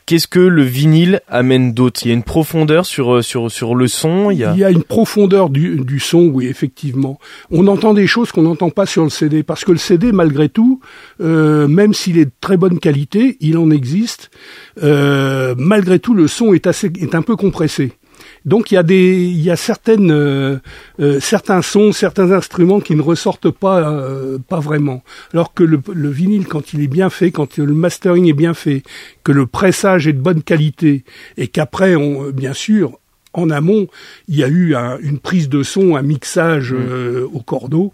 Qu'est-ce 0.06 0.28
que 0.28 0.40
le 0.40 0.64
vinyle 0.64 1.20
amène 1.28 1.74
d'autre? 1.74 2.00
Il 2.06 2.08
y 2.08 2.12
a 2.12 2.14
une 2.14 2.24
profondeur 2.24 2.86
sur 2.86 3.16
euh, 3.18 3.22
sur 3.22 3.52
sur 3.52 3.76
le 3.76 3.88
son. 3.88 4.32
Il 4.32 4.38
y 4.40 4.44
a. 4.46 4.54
Il 4.54 4.60
y 4.60 4.64
a 4.64 4.72
une 4.72 4.84
profondeur 4.84 5.50
du, 5.50 5.78
du 5.82 6.00
son, 6.00 6.28
oui, 6.28 6.48
effectivement. 6.48 7.20
On 7.52 7.68
entend 7.68 7.94
des 7.94 8.08
choses 8.08 8.32
qu'on 8.32 8.44
n'entend 8.44 8.70
pas 8.70 8.86
sur 8.86 9.04
le 9.04 9.10
CD, 9.10 9.44
parce 9.44 9.66
que 9.66 9.72
le 9.74 9.78
CD, 9.78 10.12
malgré 10.12 10.50
tout, 10.50 10.80
euh, 11.22 11.68
même 11.68 11.94
s'il 11.94 12.18
est 12.18 12.26
de 12.26 12.32
très 12.42 12.58
bonne 12.58 12.80
qualité, 12.80 13.38
il 13.42 13.58
en 13.58 13.70
existe. 13.70 14.32
euh, 14.84 15.54
malgré 15.58 16.00
tout, 16.00 16.14
le 16.14 16.28
son 16.28 16.54
est 16.54 16.66
assez, 16.68 16.92
est 17.00 17.14
un 17.14 17.22
peu 17.22 17.36
compressé. 17.36 17.92
Donc 18.48 18.72
il 18.72 18.76
y 18.76 18.78
a 18.78 18.84
des, 18.84 19.26
il 19.26 19.42
y 19.42 19.52
a 19.52 19.56
certaines, 19.58 20.10
euh, 20.10 20.58
euh, 21.00 21.20
certains 21.20 21.62
sons, 21.62 21.92
certains 21.92 22.32
instruments 22.32 22.80
qui 22.80 22.96
ne 22.96 23.02
ressortent 23.02 23.52
pas, 23.52 23.88
euh, 23.92 24.40
pas 24.40 24.60
vraiment. 24.62 25.04
Alors 25.34 25.54
que 25.54 25.64
le, 25.64 25.80
le 25.94 26.10
vinyle, 26.10 26.48
quand 26.48 26.74
il 26.74 26.82
est 26.82 26.88
bien 26.88 27.10
fait, 27.12 27.30
quand 27.32 27.58
le 27.58 27.74
mastering 27.74 28.26
est 28.28 28.34
bien 28.34 28.54
fait, 28.56 28.82
que 29.24 29.34
le 29.34 29.46
pressage 29.46 30.08
est 30.08 30.14
de 30.14 30.22
bonne 30.22 30.42
qualité, 30.42 31.04
et 31.36 31.48
qu'après, 31.50 31.96
on, 31.96 32.32
bien 32.32 32.54
sûr, 32.54 32.98
en 33.34 33.50
amont, 33.52 33.88
il 34.30 34.38
y 34.38 34.44
a 34.44 34.48
eu 34.48 34.74
un- 34.76 34.98
une 35.00 35.20
prise 35.20 35.50
de 35.50 35.62
son, 35.62 35.96
un 35.96 36.02
mixage 36.02 36.74
euh, 36.74 37.28
au 37.34 37.42
cordeau. 37.42 37.94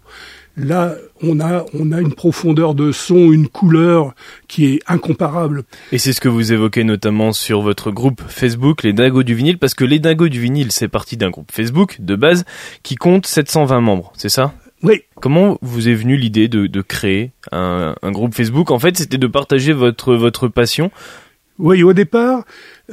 Là, 0.56 0.94
on 1.22 1.40
a, 1.40 1.64
on 1.74 1.90
a 1.90 2.00
une 2.00 2.14
profondeur 2.14 2.74
de 2.74 2.92
son, 2.92 3.32
une 3.32 3.48
couleur 3.48 4.14
qui 4.46 4.66
est 4.66 4.80
incomparable. 4.86 5.64
Et 5.90 5.98
c'est 5.98 6.12
ce 6.12 6.20
que 6.20 6.28
vous 6.28 6.52
évoquez 6.52 6.84
notamment 6.84 7.32
sur 7.32 7.60
votre 7.60 7.90
groupe 7.90 8.22
Facebook, 8.28 8.82
les 8.84 8.92
Dingos 8.92 9.24
du 9.24 9.34
vinyle, 9.34 9.58
parce 9.58 9.74
que 9.74 9.84
les 9.84 9.98
Dingos 9.98 10.28
du 10.28 10.40
vinyle, 10.40 10.70
c'est 10.70 10.88
parti 10.88 11.16
d'un 11.16 11.30
groupe 11.30 11.50
Facebook 11.50 11.96
de 12.00 12.14
base 12.14 12.44
qui 12.82 12.94
compte 12.94 13.26
720 13.26 13.80
membres, 13.80 14.12
c'est 14.16 14.28
ça? 14.28 14.54
Oui, 14.82 15.02
Comment 15.20 15.56
vous 15.62 15.88
est 15.88 15.94
venue 15.94 16.18
l'idée 16.18 16.48
de, 16.48 16.66
de 16.66 16.82
créer 16.82 17.32
un, 17.50 17.94
un 18.02 18.12
groupe 18.12 18.34
Facebook? 18.34 18.70
En 18.70 18.78
fait, 18.78 18.98
c'était 18.98 19.16
de 19.16 19.26
partager 19.26 19.72
votre 19.72 20.14
votre 20.14 20.48
passion. 20.48 20.90
Oui, 21.60 21.84
au 21.84 21.92
départ, 21.92 22.44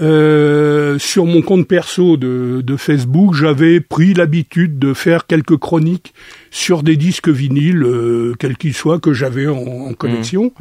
euh, 0.02 1.00
sur 1.00 1.26
mon 1.26 1.42
compte 1.42 1.68
perso 1.68 2.16
de, 2.16 2.62
de 2.64 2.78
Facebook, 2.78 3.34
j'avais 3.34 3.80
pris 3.80 4.14
l'habitude 4.14 4.78
de 4.78 4.94
faire 4.94 5.26
quelques 5.26 5.58
chroniques 5.58 6.14
sur 6.52 6.84
des 6.84 6.96
disques 6.96 7.30
vinyles, 7.30 7.84
euh, 7.84 8.34
quels 8.38 8.58
qu'ils 8.58 8.76
soient, 8.76 9.00
que 9.00 9.14
j'avais 9.14 9.48
en, 9.48 9.58
en 9.58 9.94
collection, 9.94 10.54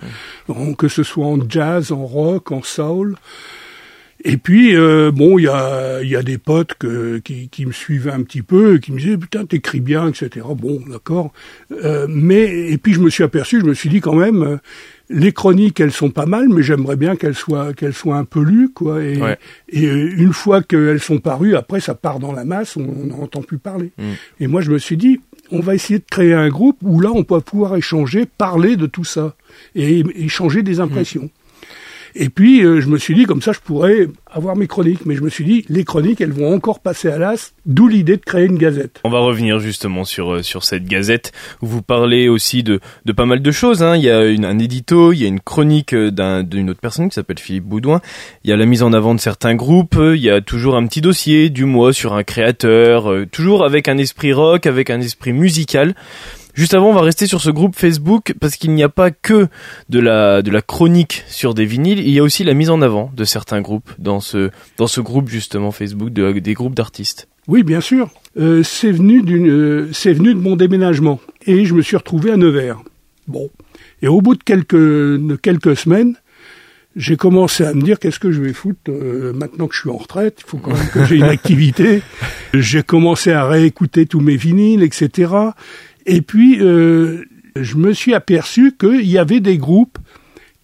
en- 0.49 0.73
que 0.73 0.89
ce 0.89 1.03
soit 1.03 1.27
en 1.27 1.39
jazz, 1.47 1.93
en 1.93 2.07
rock, 2.07 2.53
en 2.53 2.63
soul. 2.63 3.17
Et 4.25 4.37
puis, 4.37 4.77
euh, 4.77 5.11
bon, 5.11 5.39
il 5.39 5.45
y 5.45 5.49
a, 5.49 6.03
y 6.03 6.15
a 6.17 6.23
des 6.23 6.37
potes 6.37 6.75
que, 6.79 7.19
qui, 7.19 7.49
qui 7.49 7.65
me 7.65 7.73
suivaient 7.73 8.13
un 8.13 8.23
petit 8.23 8.43
peu, 8.43 8.77
et 8.77 8.81
qui 8.81 8.93
me 8.93 8.99
disaient, 8.99 9.17
putain, 9.17 9.45
t'écris 9.47 9.81
bien, 9.81 10.09
etc. 10.09 10.47
Bon, 10.57 10.79
d'accord. 10.91 11.33
Euh, 11.85 12.07
mais, 12.09 12.71
et 12.71 12.77
puis 12.79 12.93
je 12.93 13.01
me 13.01 13.09
suis 13.11 13.25
aperçu, 13.25 13.61
je 13.61 13.65
me 13.67 13.73
suis 13.75 13.89
dit 13.89 14.01
quand 14.01 14.15
même, 14.15 14.43
euh, 14.43 14.57
les 15.13 15.33
chroniques, 15.33 15.81
elles 15.81 15.91
sont 15.93 16.11
pas 16.11 16.25
mal, 16.27 16.49
mais 16.49 16.63
j'aimerais 16.63 16.97
bien 16.97 17.17
qu'elles 17.17 17.35
soient, 17.35 17.75
qu'elles 17.75 17.95
soient 17.95 18.17
un 18.17 18.25
peu 18.25 18.41
lues, 18.43 18.71
quoi. 18.73 19.03
Et, 19.03 19.21
Ouais. 19.21 19.37
et 19.69 19.87
euh, 19.87 20.15
une 20.17 20.33
fois 20.33 20.63
qu'elles 20.63 21.01
sont 21.01 21.19
parues, 21.19 21.57
après, 21.57 21.81
ça 21.81 21.95
part 21.95 22.21
dans 22.21 22.33
la 22.33 22.45
masse, 22.45 22.77
on 22.77 22.83
n'en 23.07 23.23
entend 23.25 23.43
plus 23.43 23.59
parler. 23.59 23.91
Mm. 23.99 24.03
Et 24.41 24.47
moi, 24.47 24.61
je 24.61 24.71
me 24.71 24.79
suis 24.79 24.97
dit, 24.97 25.21
on 25.51 25.61
va 25.61 25.75
essayer 25.75 25.99
de 25.99 26.05
créer 26.09 26.33
un 26.33 26.49
groupe 26.49 26.77
où 26.83 27.01
là, 27.01 27.11
on 27.13 27.25
peut 27.25 27.41
pouvoir 27.41 27.75
échanger, 27.77 28.25
parler 28.25 28.77
de 28.77 28.87
tout 28.87 29.05
ça, 29.05 29.35
et 29.75 30.05
échanger 30.15 30.63
des 30.63 30.79
impressions. 30.79 31.29
Et 32.15 32.29
puis, 32.29 32.65
euh, 32.65 32.81
je 32.81 32.89
me 32.89 32.99
suis 32.99 33.15
dit, 33.15 33.25
comme 33.25 33.43
ça, 33.43 33.53
je 33.53 33.61
pourrais 33.61 34.09
avoir 34.31 34.57
mes 34.57 34.67
chroniques. 34.67 35.07
Mais 35.07 35.15
je 35.15 35.23
me 35.23 35.31
suis 35.31 35.45
dit, 35.45 35.65
les 35.69 35.85
chroniques, 35.85 36.21
elles 36.21 36.33
vont 36.33 36.53
encore 36.53 36.81
passer 36.81 37.09
à 37.09 37.19
l'as, 37.19 37.53
d'où 37.67 37.89
l'idée 37.89 38.17
de 38.17 38.23
créer 38.25 38.47
une 38.47 38.59
gazette. 38.59 39.01
On 39.05 39.11
va 39.11 39.21
revenir 39.21 39.59
justement 39.61 40.05
sur 40.05 40.35
euh, 40.35 40.43
sur 40.43 40.65
cette 40.65 40.85
gazette 40.85 41.33
vous 41.61 41.83
parlez 41.83 42.29
aussi 42.29 42.63
de 42.63 42.81
de 43.05 43.13
pas 43.13 43.27
mal 43.27 43.43
de 43.43 43.51
choses. 43.51 43.83
Hein. 43.83 43.97
Il 43.97 44.03
y 44.03 44.11
a 44.11 44.25
une, 44.27 44.45
un 44.45 44.59
édito, 44.59 45.13
il 45.13 45.21
y 45.21 45.25
a 45.25 45.29
une 45.29 45.41
chronique 45.41 45.93
euh, 45.95 46.11
d'un- 46.11 46.43
d'une 46.43 46.71
autre 46.71 46.81
personne 46.81 47.09
qui 47.09 47.15
s'appelle 47.15 47.39
Philippe 47.39 47.65
Boudouin. 47.65 48.01
Il 48.45 48.51
y 48.51 48.53
a 48.53 48.57
la 48.57 48.67
mise 48.67 48.83
en 48.83 48.93
avant 48.93 49.15
de 49.15 49.21
certains 49.21 49.55
groupes. 49.55 49.97
euh, 49.97 50.17
Il 50.17 50.23
y 50.23 50.31
a 50.31 50.41
toujours 50.41 50.77
un 50.77 50.87
petit 50.87 51.01
dossier 51.01 51.51
du 51.51 51.65
mois 51.65 51.93
sur 51.93 52.15
un 52.15 52.23
créateur, 52.23 53.11
euh, 53.11 53.27
toujours 53.31 53.65
avec 53.65 53.89
un 53.89 53.99
esprit 53.99 54.33
rock, 54.33 54.67
avec 54.67 54.91
un 54.91 55.01
esprit 55.01 55.33
musical. 55.33 55.95
Juste 56.55 56.75
avant, 56.75 56.91
on 56.91 56.95
va 56.95 57.03
rester 57.03 57.27
sur 57.27 57.41
ce 57.41 57.51
groupe 57.51 57.77
Facebook 57.77 58.35
parce 58.41 58.57
qu'il 58.57 58.73
n'y 58.73 58.83
a 58.83 58.89
pas 58.89 59.11
que 59.11 59.49
de 59.89 60.01
la 60.01 60.43
de 60.43 60.51
la 60.51 60.63
chronique 60.63 61.25
sur 61.29 61.55
des 61.55 61.65
vinyles, 61.65 62.01
il 62.01 62.11
y 62.11 62.19
a 62.19 62.23
aussi 62.23 62.45
la 62.45 62.55
mise 62.55 62.71
en 62.71 62.83
avant 62.83 63.11
de 63.17 63.25
certains 63.25 63.61
groupes 63.61 63.91
dans 63.99 64.21
ce 64.21 64.51
dans 64.77 64.87
ce 64.87 65.01
groupe 65.01 65.29
justement 65.29 65.71
Facebook 65.71 66.11
de, 66.11 66.33
des 66.33 66.55
groupes 66.55 66.75
d'artistes. 66.75 67.29
Oui, 67.49 67.63
bien 67.63 67.81
sûr. 67.81 68.11
Euh, 68.39 68.63
c'est 68.63 68.93
venu 68.93 69.23
d'une, 69.23 69.49
euh, 69.49 69.89
c'est 69.93 70.13
venu 70.13 70.35
de 70.35 70.39
mon 70.39 70.57
déménagement. 70.57 71.21
Et 71.47 71.65
je 71.65 71.75
me 71.75 71.83
suis 71.83 71.97
retrouvé 71.97 72.31
à 72.31 72.37
Nevers. 72.37 72.81
Bon. 73.27 73.51
Et 74.03 74.09
au 74.09 74.21
bout 74.21 74.37
de 74.37 74.43
quelques, 74.43 74.77
de 74.77 75.37
quelques 75.37 75.77
semaines, 75.77 76.15
j'ai 76.97 77.17
commencé 77.17 77.65
à 77.65 77.73
me 77.73 77.83
dire 77.83 77.99
qu'est-ce 77.99 78.19
que 78.19 78.33
je 78.33 78.41
vais 78.41 78.53
foutre 78.53 78.79
euh, 78.89 79.33
maintenant 79.33 79.69
que 79.69 79.75
je 79.75 79.81
suis 79.81 79.91
en 79.91 79.97
retraite. 79.97 80.41
Il 80.45 80.51
faut 80.51 80.59
quand 80.59 80.73
même 80.73 80.89
que 80.89 81.05
j'ai 81.05 81.17
une 81.17 81.23
activité. 81.39 82.03
J'ai 82.55 82.83
commencé 82.83 83.33
à 83.33 83.47
réécouter 83.47 84.07
tous 84.07 84.21
mes 84.21 84.37
vinyles, 84.37 84.83
etc. 84.83 85.33
Et 86.07 86.23
puis, 86.23 86.61
euh, 86.61 87.25
je 87.57 87.77
me 87.77 87.93
suis 87.93 88.15
aperçu 88.15 88.77
qu'il 88.79 89.07
y 89.07 89.19
avait 89.19 89.41
des 89.41 89.59
groupes 89.59 89.99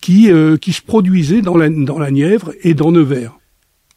qui, 0.01 0.31
euh, 0.31 0.57
qui 0.57 0.73
se 0.73 0.83
produisaient 0.83 1.43
dans 1.43 1.57
la, 1.57 1.69
dans 1.69 1.99
la 1.99 2.11
Nièvre 2.11 2.53
et 2.63 2.75
dans 2.75 2.93
Nevers. 2.93 3.39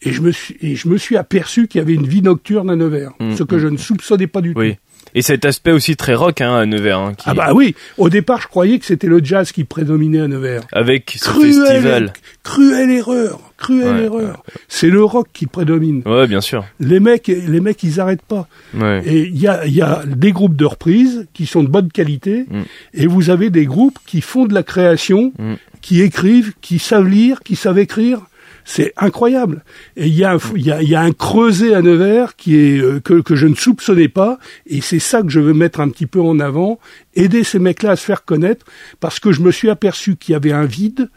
Et 0.02 0.14
je 0.14 0.22
me 0.22 0.32
suis, 0.32 0.56
et 0.62 0.76
je 0.76 0.88
me 0.88 0.98
suis 0.98 1.18
aperçu 1.18 1.68
qu'il 1.68 1.80
y 1.80 1.82
avait 1.82 1.94
une 1.94 2.08
vie 2.08 2.22
nocturne 2.22 2.70
à 2.70 2.76
Nevers, 2.76 3.12
Mm, 3.20 3.36
ce 3.36 3.44
que 3.44 3.56
mm. 3.56 3.60
je 3.60 3.68
ne 3.68 3.78
soupçonnais 3.78 4.28
pas 4.28 4.42
du 4.42 4.54
tout. 4.54 4.60
Oui. 4.60 4.78
Et 5.16 5.22
cet 5.22 5.44
aspect 5.44 5.72
aussi 5.72 5.96
très 5.96 6.14
rock 6.14 6.40
hein, 6.42 6.56
à 6.56 6.66
Nevers. 6.66 7.00
Hein, 7.00 7.14
qui... 7.16 7.24
Ah 7.28 7.34
bah 7.34 7.52
oui, 7.54 7.76
au 7.98 8.10
départ 8.10 8.42
je 8.42 8.48
croyais 8.48 8.78
que 8.80 8.86
c'était 8.86 9.08
le 9.08 9.24
jazz 9.24 9.52
qui 9.52 9.64
prédominait 9.64 10.22
à 10.22 10.28
Nevers. 10.28 10.62
Avec 10.72 11.18
ce 11.20 11.30
Cruelle, 11.30 11.54
festival. 11.54 12.14
cruelle 12.44 12.92
erreur, 12.92 13.49
cruelle 13.60 13.96
Ouais, 13.98 14.04
erreur. 14.06 14.44
C'est 14.68 14.90
le 14.90 15.04
rock 15.04 15.28
qui 15.34 15.46
prédomine. 15.46 16.02
Ouais, 16.06 16.26
bien 16.28 16.42
sûr. 16.42 16.66
Les 16.80 17.00
mecs, 17.00 17.28
les 17.28 17.60
mecs, 17.60 17.84
ils 17.84 18.00
arrêtent 18.00 18.22
pas. 18.24 18.48
Ouais. 18.74 19.04
Et 19.06 19.28
il 19.28 19.38
y 19.40 19.48
a, 19.48 19.68
y 19.68 19.82
a 19.82 20.04
des 20.08 20.32
groupes 20.32 20.56
de 20.56 20.66
reprises 20.66 21.28
qui 21.34 21.46
sont 21.46 21.64
de 21.64 21.70
bonne 21.70 21.92
qualité, 21.92 22.46
Mm. 22.50 22.62
et 22.96 23.08
vous 23.08 23.30
avez 23.30 23.50
des 23.50 23.66
groupes 23.66 24.00
qui 24.06 24.22
font 24.22 24.46
de 24.46 24.54
la 24.54 24.64
création, 24.64 25.34
Mm. 25.38 25.54
qui 25.82 26.02
écrivent, 26.02 26.54
qui 26.62 26.80
savent 26.80 27.08
lire, 27.08 27.42
qui 27.42 27.56
savent 27.56 27.78
écrire. 27.80 28.22
C'est 28.66 28.94
incroyable. 28.98 29.64
Et 29.98 30.06
il 30.08 30.14
y, 30.14 30.24
a 30.24 30.34
un 30.34 30.38
y, 30.56 30.70
a, 30.72 30.84
y 30.84 30.94
a 30.94 31.02
un 31.02 31.12
creuset 31.12 31.74
à 31.74 31.82
Nevers 31.82 32.36
qui 32.36 32.56
est 32.56 32.78
euh, 32.80 33.00
que, 33.00 33.20
que 33.22 33.36
je 33.36 33.48
ne 33.48 33.56
soupçonnais 33.56 34.10
pas, 34.10 34.38
et 34.68 34.82
c'est 34.82 35.00
ça 35.00 35.24
que 35.24 35.30
je 35.30 35.40
veux 35.40 35.54
mettre 35.54 35.80
un 35.80 35.90
petit 35.90 36.06
peu 36.06 36.22
en 36.22 36.40
avant, 36.40 36.78
aider 37.16 37.44
ces 37.44 37.58
mecs-là 37.58 37.92
à 37.92 37.96
se 37.96 38.06
faire 38.06 38.26
connaître, 38.26 38.66
parce 39.00 39.20
que 39.20 39.32
je 39.32 39.42
me 39.42 39.52
suis 39.52 39.70
aperçu 39.72 40.18
qu'il 40.18 40.34
y 40.34 40.36
avait 40.36 40.52
un 40.52 40.66
vide 40.66 41.10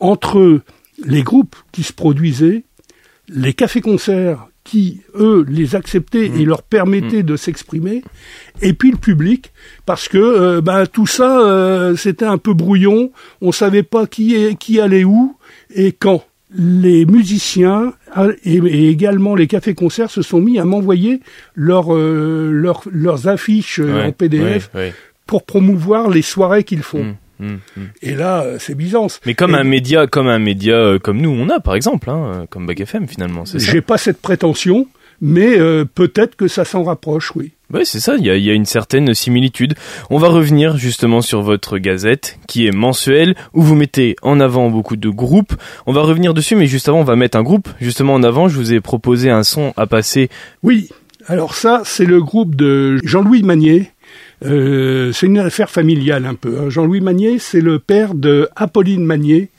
entre 0.00 0.60
les 1.04 1.22
groupes 1.22 1.56
qui 1.72 1.82
se 1.82 1.92
produisaient, 1.92 2.64
les 3.28 3.52
cafés-concerts 3.52 4.46
qui, 4.64 5.00
eux, 5.14 5.46
les 5.48 5.74
acceptaient 5.76 6.26
et 6.26 6.44
leur 6.44 6.62
permettaient 6.62 7.22
de 7.22 7.36
s'exprimer, 7.36 8.02
et 8.60 8.74
puis 8.74 8.90
le 8.90 8.98
public, 8.98 9.50
parce 9.86 10.08
que 10.08 10.18
euh, 10.18 10.60
ben, 10.60 10.86
tout 10.86 11.06
ça, 11.06 11.40
euh, 11.40 11.96
c'était 11.96 12.26
un 12.26 12.36
peu 12.36 12.52
brouillon, 12.52 13.10
on 13.40 13.50
savait 13.52 13.82
pas 13.82 14.06
qui, 14.06 14.34
est, 14.34 14.56
qui 14.56 14.78
allait 14.80 15.04
où 15.04 15.36
et 15.74 15.92
quand. 15.92 16.24
Les 16.54 17.04
musiciens 17.04 17.92
ah, 18.14 18.28
et, 18.42 18.56
et 18.56 18.88
également 18.88 19.34
les 19.34 19.46
cafés-concerts 19.46 20.10
se 20.10 20.22
sont 20.22 20.40
mis 20.40 20.58
à 20.58 20.64
m'envoyer 20.64 21.20
leurs 21.54 21.94
euh, 21.94 22.50
leurs- 22.52 22.84
leurs 22.90 23.28
affiches 23.28 23.80
euh, 23.80 23.94
Ouais, 24.00 24.04
en 24.06 24.12
PDF 24.12 24.70
ouais, 24.74 24.80
ouais. 24.80 24.94
pour 25.26 25.44
promouvoir 25.44 26.08
les 26.08 26.22
soirées 26.22 26.64
qu'ils 26.64 26.82
font. 26.82 27.04
Mm, 27.04 27.16
mm, 27.38 27.58
mm. 27.76 27.82
Et 28.02 28.14
là, 28.14 28.42
euh, 28.42 28.56
c'est 28.58 28.74
Byzance. 28.74 29.20
Mais 29.26 29.34
comme 29.34 29.54
Et 29.54 29.58
un 29.58 29.64
média, 29.64 30.06
comme 30.06 30.28
un 30.28 30.38
média 30.38 30.74
euh, 30.74 30.98
comme 30.98 31.20
nous, 31.20 31.30
on 31.30 31.48
a 31.48 31.60
par 31.60 31.74
exemple, 31.74 32.10
hein, 32.10 32.32
euh, 32.34 32.46
comme 32.48 32.66
Bac 32.66 32.80
FM 32.80 33.08
finalement. 33.08 33.44
J'ai 33.54 33.80
pas 33.80 33.98
cette 33.98 34.20
prétention, 34.20 34.86
mais 35.20 35.58
euh, 35.58 35.84
peut-être 35.84 36.36
que 36.36 36.48
ça 36.48 36.64
s'en 36.64 36.84
rapproche, 36.84 37.32
oui. 37.34 37.52
Ouais, 37.72 37.84
c'est 37.84 38.00
ça. 38.00 38.16
Il 38.16 38.24
y 38.24 38.28
y 38.28 38.50
a 38.50 38.54
une 38.54 38.64
certaine 38.64 39.12
similitude. 39.14 39.74
On 40.10 40.18
va 40.18 40.28
revenir 40.28 40.78
justement 40.78 41.20
sur 41.20 41.42
votre 41.42 41.78
gazette, 41.78 42.38
qui 42.46 42.66
est 42.66 42.72
mensuelle, 42.72 43.34
où 43.52 43.62
vous 43.62 43.74
mettez 43.74 44.16
en 44.22 44.40
avant 44.40 44.70
beaucoup 44.70 44.96
de 44.96 45.08
groupes. 45.08 45.54
On 45.86 45.92
va 45.92 46.02
revenir 46.02 46.34
dessus, 46.34 46.56
mais 46.56 46.66
juste 46.66 46.88
avant, 46.88 47.00
on 47.00 47.04
va 47.04 47.16
mettre 47.16 47.36
un 47.36 47.42
groupe 47.42 47.68
justement 47.80 48.14
en 48.14 48.22
avant. 48.22 48.48
Je 48.48 48.56
vous 48.56 48.72
ai 48.72 48.80
proposé 48.80 49.30
un 49.30 49.42
son 49.42 49.74
à 49.76 49.86
passer. 49.86 50.30
Oui, 50.62 50.88
alors 51.26 51.54
ça, 51.54 51.82
c'est 51.84 52.06
le 52.06 52.22
groupe 52.22 52.54
de 52.54 52.98
Jean-Louis 53.04 53.42
Magnier. 53.42 53.90
Euh, 54.44 55.12
c'est 55.12 55.26
une 55.26 55.38
affaire 55.38 55.70
familiale 55.70 56.24
un 56.26 56.34
peu. 56.34 56.58
hein. 56.60 56.70
Jean-Louis 56.70 57.00
Magnier, 57.00 57.38
c'est 57.38 57.60
le 57.60 57.78
père 57.78 58.14
de 58.14 58.48
Apolline 58.56 59.04
Magnier. 59.04 59.50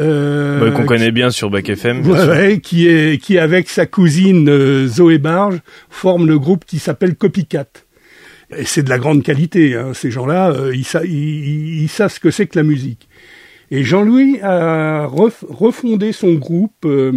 euh, 0.00 0.70
qu'on 0.72 0.86
connaît 0.86 1.12
bien 1.12 1.30
sur 1.30 1.50
Bac 1.50 1.68
FM. 1.68 2.02
bien 2.02 2.28
Ouais, 2.28 2.50
sûr. 2.52 2.60
qui 2.62 2.88
est 2.88 3.22
qui 3.22 3.38
avec 3.38 3.68
sa 3.68 3.86
cousine 3.86 4.48
euh, 4.48 4.86
Zoé 4.88 5.18
Barge 5.18 5.60
forme 5.90 6.26
le 6.26 6.38
groupe 6.38 6.64
qui 6.64 6.78
s'appelle 6.78 7.14
Copycat. 7.14 7.66
Et 8.56 8.64
c'est 8.64 8.82
de 8.82 8.88
la 8.90 8.98
grande 8.98 9.22
qualité. 9.22 9.74
Hein. 9.76 9.92
Ces 9.94 10.10
gens-là, 10.10 10.50
euh, 10.50 10.74
ils, 10.74 10.84
sa- 10.84 11.04
ils- 11.04 11.88
savent 11.88 12.12
ce 12.12 12.18
que 12.20 12.30
c'est 12.30 12.46
que 12.46 12.58
la 12.58 12.64
musique. 12.64 13.08
Et 13.70 13.82
Jean-Louis 13.84 14.40
a 14.42 15.06
ref- 15.06 15.44
refondé 15.48 16.12
son 16.12 16.34
groupe 16.34 16.84
euh, 16.84 17.12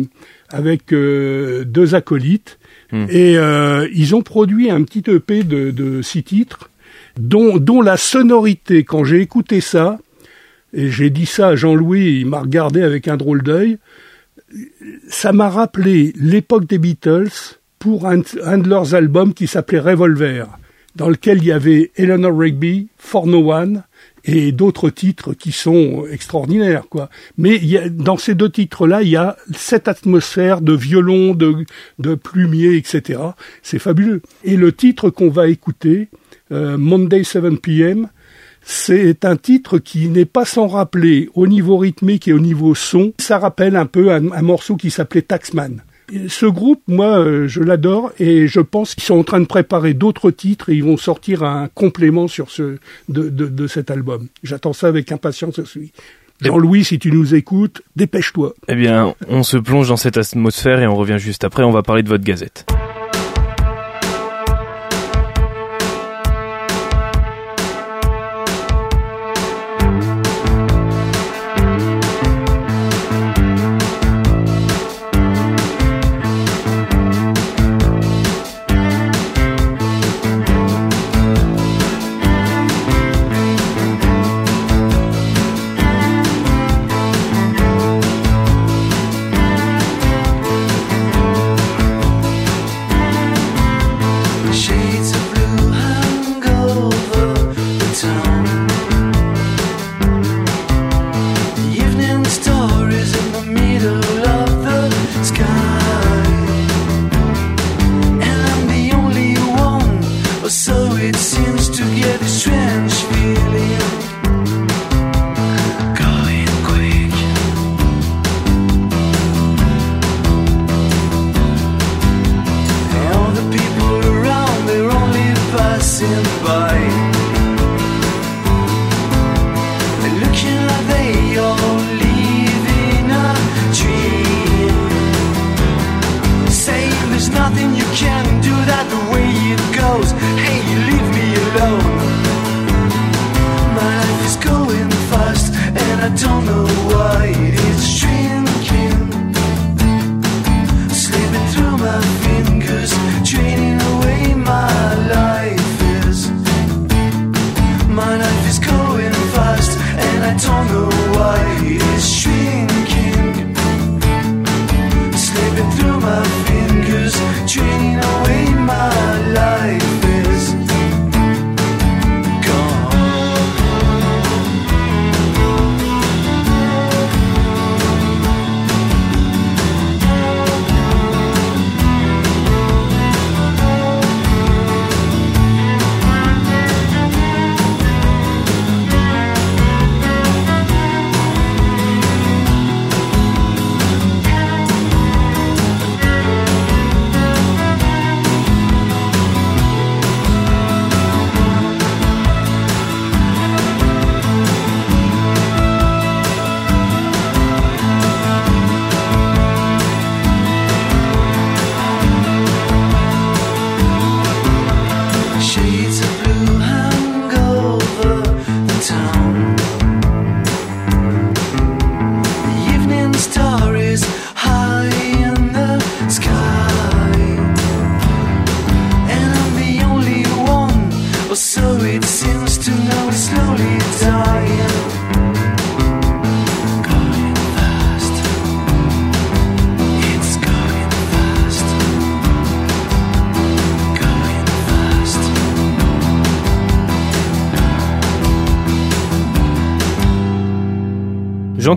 avec 0.49 0.91
deux 0.91 1.95
acolytes. 1.95 2.57
Hmm. 2.91 3.05
Et 3.09 3.37
euh, 3.37 3.87
ils 3.93 4.15
ont 4.15 4.21
produit 4.21 4.69
un 4.69 4.83
petit 4.83 5.03
EP 5.11 5.43
de, 5.43 5.71
de 5.71 6.01
six 6.01 6.23
titres, 6.23 6.69
dont, 7.19 7.57
dont 7.57 7.81
la 7.81 7.97
sonorité, 7.97 8.83
quand 8.83 9.03
j'ai 9.03 9.21
écouté 9.21 9.61
ça, 9.61 9.97
et 10.73 10.89
j'ai 10.89 11.09
dit 11.09 11.25
ça 11.25 11.49
à 11.49 11.55
Jean-Louis, 11.55 12.19
il 12.21 12.25
m'a 12.25 12.41
regardé 12.41 12.81
avec 12.81 13.07
un 13.07 13.17
drôle 13.17 13.43
d'œil, 13.43 13.77
ça 15.09 15.33
m'a 15.33 15.49
rappelé 15.49 16.13
l'époque 16.15 16.65
des 16.65 16.77
Beatles 16.77 17.57
pour 17.79 18.07
un, 18.07 18.17
de 18.17 18.69
leurs 18.69 18.95
albums 18.95 19.33
qui 19.33 19.47
s'appelait 19.47 19.79
Revolver, 19.79 20.47
dans 20.95 21.09
lequel 21.09 21.39
il 21.39 21.45
y 21.45 21.51
avait 21.51 21.91
Eleanor 21.95 22.37
Rigby, 22.37 22.87
For 22.97 23.27
No 23.27 23.51
One 23.51 23.83
et 24.23 24.51
d'autres 24.51 24.89
titres 24.89 25.33
qui 25.33 25.51
sont 25.51 26.05
extraordinaires, 26.11 26.83
quoi. 26.89 27.09
Mais 27.37 27.55
il 27.55 27.67
y 27.67 27.77
a, 27.77 27.87
dans 27.87 28.17
ces 28.17 28.35
deux 28.35 28.49
titres-là, 28.49 29.01
il 29.01 29.09
y 29.09 29.15
a 29.15 29.37
cette 29.55 29.87
atmosphère 29.87 30.59
de 30.59 30.73
violon, 30.73 31.33
de, 31.33 31.65
de 31.99 32.15
plumier, 32.15 32.75
etc. 32.75 33.21
C'est 33.63 33.79
fabuleux. 33.79 34.21
Et 34.43 34.57
le 34.57 34.73
titre 34.73 35.09
qu'on 35.09 35.29
va 35.29 35.47
écouter, 35.47 36.09
euh, 36.51 36.77
Monday 36.77 37.23
7 37.23 37.61
p.m., 37.61 38.07
c'est 38.69 39.23
un 39.23 39.37
titre 39.37 39.79
qui 39.79 40.09
n'est 40.09 40.25
pas 40.25 40.43
sans 40.43 40.67
rappeler 40.67 41.29
au 41.35 41.47
niveau 41.47 41.77
rythmique 41.77 42.27
et 42.27 42.33
au 42.33 42.39
niveau 42.39 42.75
son. 42.75 43.13
Ça 43.17 43.39
rappelle 43.39 43.77
un 43.77 43.85
peu 43.85 44.11
un, 44.11 44.19
morceau 44.41 44.75
qui 44.75 44.91
s'appelait 44.91 45.21
Taxman. 45.21 45.81
Ce 46.27 46.45
groupe, 46.45 46.81
moi, 46.87 47.19
euh, 47.19 47.47
je 47.47 47.61
l'adore 47.61 48.11
et 48.19 48.47
je 48.47 48.59
pense 48.59 48.93
qu'ils 48.93 49.03
sont 49.03 49.19
en 49.19 49.23
train 49.23 49.39
de 49.39 49.45
préparer 49.45 49.93
d'autres 49.93 50.31
titres 50.31 50.69
et 50.69 50.75
ils 50.75 50.83
vont 50.83 50.97
sortir 50.97 51.43
un 51.43 51.69
complément 51.73 52.27
sur 52.27 52.49
ce 52.49 52.77
de, 53.07 53.29
de, 53.29 53.47
de 53.47 53.67
cet 53.67 53.89
album. 53.89 54.27
J'attends 54.43 54.73
ça 54.73 54.87
avec 54.87 55.13
impatience 55.13 55.59
aussi. 55.59 55.91
Jean-Louis, 56.41 56.83
si 56.83 56.99
tu 56.99 57.11
nous 57.11 57.35
écoutes, 57.35 57.81
dépêche-toi. 57.95 58.53
Eh 58.67 58.75
bien, 58.75 59.15
on 59.27 59.43
se 59.43 59.57
plonge 59.57 59.89
dans 59.89 59.97
cette 59.97 60.17
atmosphère 60.17 60.79
et 60.81 60.87
on 60.87 60.95
revient 60.95 61.19
juste 61.19 61.43
après. 61.43 61.63
On 61.63 61.71
va 61.71 61.83
parler 61.83 62.03
de 62.03 62.09
votre 62.09 62.23
gazette. 62.23 62.65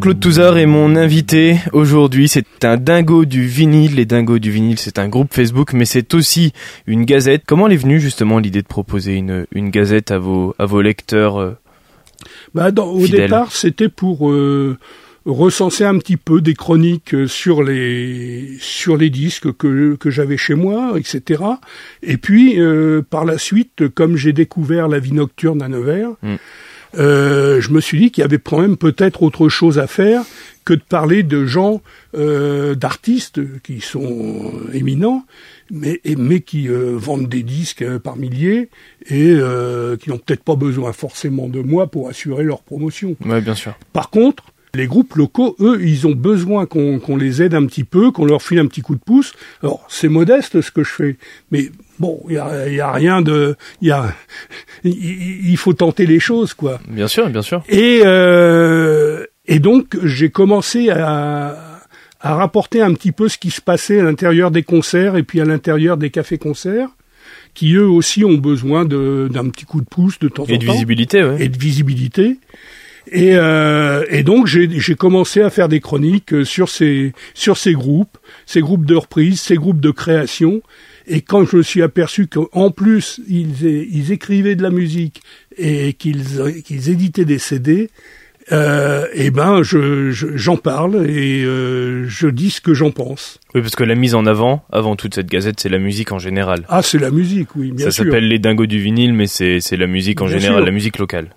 Jean-Claude 0.01 0.21
Touzard 0.21 0.57
est 0.57 0.65
mon 0.65 0.97
invité 0.97 1.59
aujourd'hui. 1.75 2.27
C'est 2.27 2.65
un 2.65 2.79
dingo 2.79 3.27
du 3.27 3.43
vinyle. 3.47 3.97
Les 3.97 4.07
dingos 4.07 4.39
du 4.39 4.51
vinyle, 4.51 4.79
c'est 4.79 4.99
un 4.99 5.11
groupe 5.11 5.29
Facebook, 5.35 5.75
mais 5.75 5.85
c'est 5.85 6.15
aussi 6.15 6.55
une 6.87 7.05
gazette. 7.05 7.43
Comment 7.47 7.69
est 7.69 7.77
venue 7.77 8.01
justement 8.01 8.39
l'idée 8.39 8.63
de 8.63 8.67
proposer 8.67 9.17
une, 9.17 9.45
une 9.53 9.69
gazette 9.69 10.11
à 10.11 10.19
vos, 10.19 10.55
à 10.59 10.65
vos 10.65 10.81
lecteurs 10.81 11.37
euh, 11.39 11.51
Bah, 12.55 12.71
dans- 12.71 12.87
au 12.89 13.07
départ, 13.07 13.53
c'était 13.53 13.91
pour 13.91 14.31
euh, 14.31 14.79
recenser 15.27 15.85
un 15.85 15.99
petit 15.99 16.17
peu 16.17 16.41
des 16.41 16.55
chroniques 16.55 17.13
euh, 17.13 17.27
sur 17.27 17.63
les 17.63 18.57
sur 18.59 18.97
les 18.97 19.11
disques 19.11 19.55
que 19.55 19.97
que 19.97 20.09
j'avais 20.09 20.39
chez 20.39 20.55
moi, 20.55 20.95
etc. 20.99 21.43
Et 22.03 22.17
puis 22.17 22.59
euh, 22.59 23.03
par 23.03 23.27
la 23.27 23.37
suite, 23.37 23.87
comme 23.91 24.17
j'ai 24.17 24.33
découvert 24.33 24.89
la 24.89 24.99
vie 24.99 25.13
nocturne 25.13 25.61
à 25.61 25.69
Nevers, 25.69 26.13
Mm. 26.23 26.37
Euh, 26.99 27.61
je 27.61 27.71
me 27.71 27.81
suis 27.81 27.99
dit 27.99 28.11
qu'il 28.11 28.23
y 28.23 28.25
avait 28.25 28.39
quand 28.39 28.61
même 28.61 28.77
peut-être 28.77 29.23
autre 29.23 29.49
chose 29.49 29.79
à 29.79 29.87
faire 29.87 30.23
que 30.65 30.75
de 30.75 30.83
parler 30.83 31.23
de 31.23 31.47
gens, 31.47 31.81
euh, 32.15 32.75
d'artistes 32.75 33.41
qui 33.63 33.81
sont 33.81 34.53
éminents, 34.73 35.25
mais, 35.71 36.01
qui 36.41 36.69
euh, 36.69 36.97
vendent 36.97 37.29
des 37.29 37.43
disques 37.43 37.83
euh, 37.83 37.99
par 37.99 38.17
milliers 38.17 38.69
et 39.09 39.31
euh, 39.31 39.97
qui 39.97 40.11
n'ont 40.11 40.19
peut-être 40.19 40.45
pas 40.45 40.57
besoin 40.57 40.93
forcément 40.93 41.49
de 41.49 41.61
moi 41.61 41.87
pour 41.87 42.09
assurer 42.09 42.45
leur 42.45 42.63
promotion. 42.63 43.17
Ouais, 43.25 43.41
bien 43.41 43.55
sûr. 43.55 43.75
Par 43.93 44.11
contre, 44.11 44.45
les 44.75 44.87
groupes 44.87 45.15
locaux, 45.17 45.57
eux, 45.61 45.81
ils 45.83 46.07
ont 46.07 46.15
besoin 46.15 46.67
qu'on 46.67 47.17
les 47.17 47.43
aide 47.43 47.55
un 47.55 47.67
petit 47.67 47.85
peu, 47.85 48.11
qu'on 48.11 48.25
leur 48.25 48.43
file 48.43 48.59
un 48.61 48.67
petit 48.67 48.83
coup 48.83 48.95
de 48.95 49.01
pouce. 49.01 49.33
Alors, 49.63 49.85
c'est 49.89 50.09
modeste 50.09 50.61
ce 50.61 50.71
que 50.71 50.85
je 50.85 50.91
fais, 50.91 51.17
mais 51.51 51.71
bon, 51.99 52.21
il 52.29 52.35
y 52.35 52.39
a, 52.39 52.69
y 52.69 52.81
a 52.81 52.93
rien 52.93 53.21
de, 53.23 53.57
il 53.83 53.89
y 53.89 53.91
a, 53.91 54.15
il 54.85 55.57
faut 55.57 55.73
tenter 55.73 56.07
les 56.07 56.21
choses, 56.21 56.55
quoi. 56.55 56.81
Bien 56.89 57.09
sûr, 57.09 57.29
bien 57.31 57.43
sûr. 57.43 57.63
Et, 57.69 58.03
euh, 58.05 59.25
et 59.47 59.59
donc, 59.59 59.97
j'ai 60.05 60.31
commencé 60.31 60.91
à, 60.91 61.81
à 62.21 62.35
rapporter 62.35 62.81
un 62.83 62.95
petit 62.95 63.13
peu 63.13 63.29
ce 63.29 63.39
qui 63.39 63.51
se 63.51 63.61
passait 63.61 63.99
à 64.01 64.05
l'intérieur 64.05 64.51
des 64.51 64.63
concerts 64.63 65.17
et 65.17 65.23
puis 65.23 65.41
à 65.41 65.45
l'intérieur 65.45 65.97
des 65.97 66.11
cafés-concerts, 66.11 66.89
qui 67.55 67.75
eux 67.75 67.89
aussi 67.89 68.25
ont 68.25 68.39
besoin 68.39 68.85
de- 68.85 69.29
d'un 69.33 69.49
petit 69.49 69.65
coup 69.65 69.81
de 69.81 69.87
pouce 69.87 70.19
de 70.21 70.29
temps 70.29 70.45
Et 70.47 70.55
en 70.55 70.59
de 70.59 70.67
temps 70.67 70.73
visibilité, 70.73 71.25
ouais. 71.25 71.43
et 71.45 71.49
de 71.49 71.59
visibilité. 71.59 72.37
Et, 73.13 73.33
euh, 73.35 74.05
et 74.09 74.23
donc 74.23 74.47
j'ai 74.47 74.95
commencé 74.95 75.43
à 75.43 75.51
faire 75.51 75.69
des 75.69 75.81
chroniques 75.81 76.33
euh, 76.33 76.45
sur 76.45 76.69
ces 76.69 77.13
sur 77.35 77.57
ces 77.57 77.73
groupes, 77.73 78.17
ces 78.47 78.61
groupes 78.61 78.87
de 78.87 78.95
reprise, 78.95 79.41
ces 79.41 79.57
groupes 79.57 79.81
de 79.81 79.91
création. 79.91 80.63
Et 81.09 81.21
quand 81.21 81.45
je 81.45 81.57
me 81.57 81.63
suis 81.63 81.83
aperçu 81.83 82.29
qu'en 82.29 82.71
plus 82.71 83.21
ils, 83.29 83.65
ils 83.93 84.13
écrivaient 84.13 84.55
de 84.55 84.63
la 84.63 84.71
musique 84.71 85.23
et 85.59 85.93
qu'ils 85.95 86.23
qu'ils 86.65 86.89
éditaient 86.91 87.25
des 87.25 87.39
CD, 87.39 87.91
euh, 88.53 89.07
eh 89.15 89.31
ben 89.33 89.63
je 89.65 90.11
je- 90.13 90.37
j'en 90.37 90.57
parle 90.57 91.07
et 91.11 91.43
euh, 91.45 92.07
je 92.09 92.29
dis 92.29 92.51
ce 92.51 92.61
que 92.61 92.75
j'en 92.75 92.93
pense. 92.93 93.41
Oui, 93.55 93.61
parce 93.61 93.75
que 93.75 93.83
la 93.85 93.97
mise 93.97 94.15
en 94.15 94.25
avant, 94.27 94.65
avant 94.71 94.95
toute 94.95 95.15
cette 95.17 95.29
gazette, 95.29 95.59
c'est 95.59 95.69
la 95.69 95.79
musique 95.79 96.13
en 96.13 96.19
général. 96.21 96.65
Ah 96.69 96.83
c'est 96.83 96.99
la 96.99 97.11
musique, 97.11 97.57
oui, 97.57 97.73
bien 97.73 97.87
Ça 97.87 97.91
sûr. 97.91 98.05
s'appelle 98.05 98.29
les 98.29 98.39
dingos 98.39 98.67
du 98.67 98.79
vinyle, 98.81 99.13
mais 99.15 99.27
c'est 99.27 99.59
c'est 99.61 99.77
la 99.77 99.87
musique 99.89 100.21
en 100.21 100.27
Bien 100.27 100.39
général, 100.39 100.59
sûr. 100.59 100.67
la 100.67 100.73
musique 100.73 100.99
locale. 100.99 101.31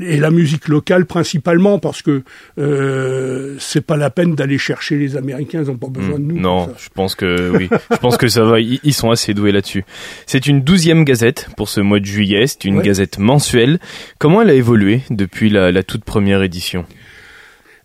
Et 0.00 0.16
la 0.16 0.30
musique 0.32 0.66
locale 0.68 1.06
principalement 1.06 1.78
parce 1.78 2.02
que 2.02 2.22
euh, 2.58 3.54
c'est 3.60 3.80
pas 3.80 3.96
la 3.96 4.10
peine 4.10 4.34
d'aller 4.34 4.58
chercher 4.58 4.96
les 4.96 5.16
Américains, 5.16 5.62
ils 5.62 5.70
ont 5.70 5.76
pas 5.76 5.86
besoin 5.88 6.18
de 6.18 6.24
nous. 6.24 6.34
Hmm. 6.36 6.40
non, 6.40 6.70
je 6.78 6.88
pense 6.92 7.14
que 7.14 7.50
oui. 7.56 7.68
je 7.90 7.96
pense 7.98 8.16
que 8.16 8.26
ça 8.28 8.42
va. 8.44 8.58
Ils, 8.60 8.80
ils 8.82 8.92
sont 8.94 9.10
assez 9.10 9.34
doués 9.34 9.52
là-dessus. 9.52 9.84
C'est 10.26 10.46
une 10.46 10.62
douzième 10.62 11.04
gazette 11.04 11.48
pour 11.56 11.68
ce 11.68 11.80
mois 11.80 12.00
de 12.00 12.04
juillet. 12.06 12.46
C'est 12.46 12.64
une 12.64 12.78
Ouais. 12.78 12.84
gazette 12.84 13.18
mensuelle. 13.18 13.78
Comment 14.18 14.42
elle 14.42 14.50
a 14.50 14.54
évolué 14.54 15.02
depuis 15.10 15.48
la, 15.50 15.70
la 15.70 15.82
toute 15.84 16.04
première 16.04 16.42
édition? 16.42 16.84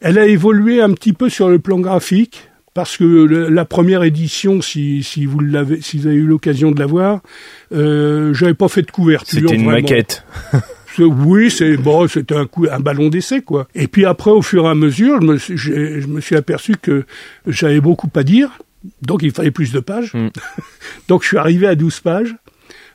Elle 0.02 0.18
a 0.18 0.26
évolué 0.26 0.82
un 0.82 0.94
petit 0.94 1.14
peu 1.14 1.30
sur 1.30 1.50
le 1.50 1.60
plan 1.60 1.80
graphique 1.80 2.50
parce 2.74 2.98
que 2.98 3.04
le- 3.04 3.50
la 3.50 3.66
première 3.66 4.04
édition, 4.04 4.62
si, 4.62 5.02
si 5.04 5.26
vous 5.26 5.40
l'avez, 5.40 5.82
si 5.82 5.98
vous 5.98 6.08
avez 6.08 6.16
eu 6.16 6.26
l'occasion 6.28 6.72
de 6.72 6.80
la 6.80 6.86
voir, 6.86 7.22
euh, 7.74 8.34
j'avais 8.34 8.54
pas 8.54 8.68
fait 8.68 8.84
de 8.84 8.92
couverture. 8.92 9.40
C'était 9.42 9.56
une 9.56 9.66
vraiment. 9.66 9.82
maquette. 9.82 10.24
Oui, 11.04 11.50
c'est 11.52 11.78
bon, 11.78 12.08
c'était 12.08 12.36
un 12.36 12.46
coup, 12.46 12.66
un 12.72 12.80
ballon 12.80 13.10
d'essai 13.10 13.42
quoi. 13.42 13.68
Et 13.76 13.88
puis 13.88 14.06
après, 14.06 14.32
au 14.32 14.42
fur 14.42 14.66
et 14.66 14.70
à 14.70 14.76
mesure, 14.76 15.22
je 15.22 15.28
me, 15.28 15.38
suis- 15.38 15.58
j'ai- 15.58 16.02
je 16.02 16.08
me 16.08 16.22
suis 16.22 16.36
aperçu 16.36 16.76
que 16.82 17.06
j'avais 17.46 17.80
beaucoup 17.82 18.10
à 18.16 18.24
dire, 18.24 18.50
donc 19.02 19.22
il 19.24 19.32
fallait 19.32 19.52
plus 19.52 19.72
de 19.72 19.80
pages. 19.80 20.14
Mm. 20.14 20.30
donc 21.08 21.24
je 21.24 21.28
suis 21.30 21.38
arrivé 21.38 21.68
à 21.68 21.76
12 21.76 22.00
pages. 22.00 22.36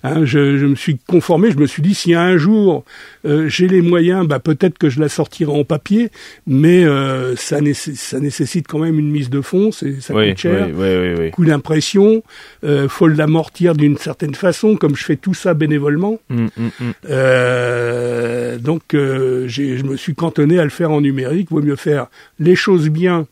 Hein, 0.05 0.25
je, 0.25 0.59
je 0.59 0.67
me 0.67 0.75
suis 0.75 0.99
conformé, 0.99 1.53
je 1.53 1.59
me 1.59 1.67
suis 1.67 1.81
dit 1.83 1.95
si 1.95 2.13
un 2.15 2.37
jour 2.37 2.85
euh, 3.25 3.49
j'ai 3.49 3.69
les 3.69 3.83
moyens, 3.83 4.27
bah 4.27 4.41
peut-être 4.41 4.77
que 4.77 4.91
je 4.91 4.99
la 5.01 5.09
sortirai 5.09 5.53
en 5.53 5.63
papier, 5.63 6.11
mais 6.47 6.85
euh, 6.85 7.37
ça, 7.37 7.61
nécess- 7.61 7.95
ça 7.95 8.19
nécessite 8.19 8.67
quand 8.67 8.81
même 8.81 8.99
une 8.99 9.11
mise 9.11 9.31
de 9.31 9.41
fond, 9.41 9.71
c'est 9.71 10.01
ça 10.01 10.13
Oui, 10.15 10.31
coûte 10.31 10.39
cher 10.39 10.69
oui, 10.75 11.31
coup 11.31 11.45
d'impression, 11.45 12.23
euh, 12.65 12.89
faut 12.89 13.07
l'amortir 13.07 13.75
d'une 13.75 13.97
certaine 13.97 14.35
façon, 14.35 14.75
comme 14.77 14.97
je 14.97 15.05
fais 15.05 15.17
tout 15.17 15.35
ça 15.35 15.55
bénévolement. 15.55 16.19
Mm, 16.29 16.47
mm, 16.47 16.49
mm. 16.81 16.93
Euh, 17.11 18.59
donc, 18.59 18.95
euh, 18.95 19.45
je 19.49 19.83
me 19.85 19.97
suis 19.97 20.15
cantonné 20.15 20.59
à 20.59 20.65
le 20.65 20.71
faire 20.71 20.91
en 20.91 21.01
numérique. 21.01 21.51
Vaut 21.51 21.63
mieux 21.63 21.77
faire 21.77 22.07
les 22.39 22.57
choses 22.57 22.89
bien 22.89 23.27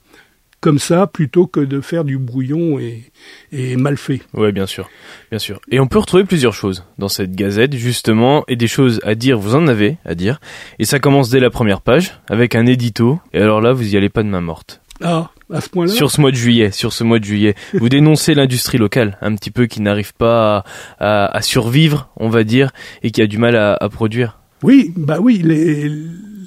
comme 0.61 0.79
ça 0.79 1.07
plutôt 1.07 1.47
que 1.47 1.61
de 1.61 1.81
faire 1.81 2.05
du 2.05 2.19
brouillon 2.19 2.79
et, 2.79 3.11
et 3.53 3.77
mal 3.77 3.97
fait. 3.97 4.21
Ouais, 4.35 4.53
bien 4.53 4.67
sûr, 4.67 4.89
bien 5.31 5.39
sûr. 5.39 5.61
Et 5.71 5.81
on 5.81 5.87
peut 5.87 5.99
retrouver 5.99 6.25
plusieurs 6.25 6.55
choses 6.55 6.85
dans 6.99 7.09
cette 7.09 7.33
gazette, 7.35 7.75
justement, 7.75 8.45
et 8.49 8.57
des 8.57 8.67
choses 8.69 9.01
à 9.05 9.15
dire, 9.15 9.39
vous 9.39 9.55
en 9.55 9.67
avez 9.69 9.97
à 10.05 10.15
dire. 10.15 10.41
Et 10.79 10.85
ça 10.85 10.99
commence 10.99 11.31
dès 11.31 11.41
la 11.41 11.51
première 11.51 11.81
page, 11.81 12.21
avec 12.29 12.55
un 12.55 12.67
édito. 12.67 13.21
Et 13.33 13.41
alors 13.41 13.61
là, 13.61 13.73
vous 13.73 13.95
y 13.95 13.97
allez 13.97 14.09
pas 14.11 14.23
de 14.23 14.29
main 14.29 14.41
morte. 14.43 14.81
Ah, 15.03 15.31
à 15.51 15.63
ce 15.63 15.71
point-là? 15.71 15.91
Sur 15.93 16.11
ce 16.11 16.21
mois 16.21 16.31
de 16.31 16.37
juillet, 16.37 16.71
sur 16.73 16.93
ce 16.93 17.05
mois 17.05 17.19
de 17.19 17.25
juillet, 17.25 17.55
vous 17.73 17.89
dénoncez 17.89 18.35
l'industrie 18.35 18.77
locale, 18.77 19.17
un 19.23 19.35
petit 19.35 19.51
peu 19.51 19.65
qui 19.67 19.81
n'arrive 19.81 20.13
pas 20.13 20.59
à, 20.99 21.25
à- 21.25 21.37
à 21.37 21.41
survivre, 21.43 22.11
on 22.17 22.29
va 22.29 22.45
dire, 22.45 22.71
et 23.03 23.11
qui 23.11 23.23
a 23.23 23.27
du 23.27 23.39
mal 23.39 23.57
à, 23.57 23.75
à 23.81 23.89
produire. 23.89 24.39
Oui, 24.63 24.93
bah 24.95 25.17
oui, 25.23 25.41
les, 25.43 25.91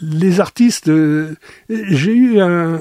les 0.04 0.40
artistes. 0.40 0.88
euh, 0.88 1.36
J'ai 1.68 2.14
eu 2.14 2.40
un, 2.42 2.80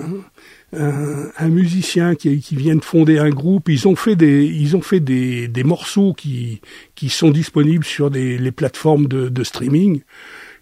un, 0.72 1.30
un 1.38 1.48
musicien 1.48 2.14
qui, 2.14 2.40
qui 2.40 2.56
vient 2.56 2.76
de 2.76 2.84
fonder 2.84 3.18
un 3.18 3.30
groupe. 3.30 3.68
Ils 3.68 3.86
ont 3.88 3.96
fait 3.96 4.16
des, 4.16 4.44
ils 4.44 4.76
ont 4.76 4.82
fait 4.82 5.00
des, 5.00 5.48
des 5.48 5.64
morceaux 5.64 6.14
qui, 6.14 6.60
qui 6.94 7.08
sont 7.08 7.30
disponibles 7.30 7.84
sur 7.84 8.10
des, 8.10 8.38
les 8.38 8.52
plateformes 8.52 9.06
de, 9.06 9.28
de 9.28 9.44
streaming. 9.44 10.02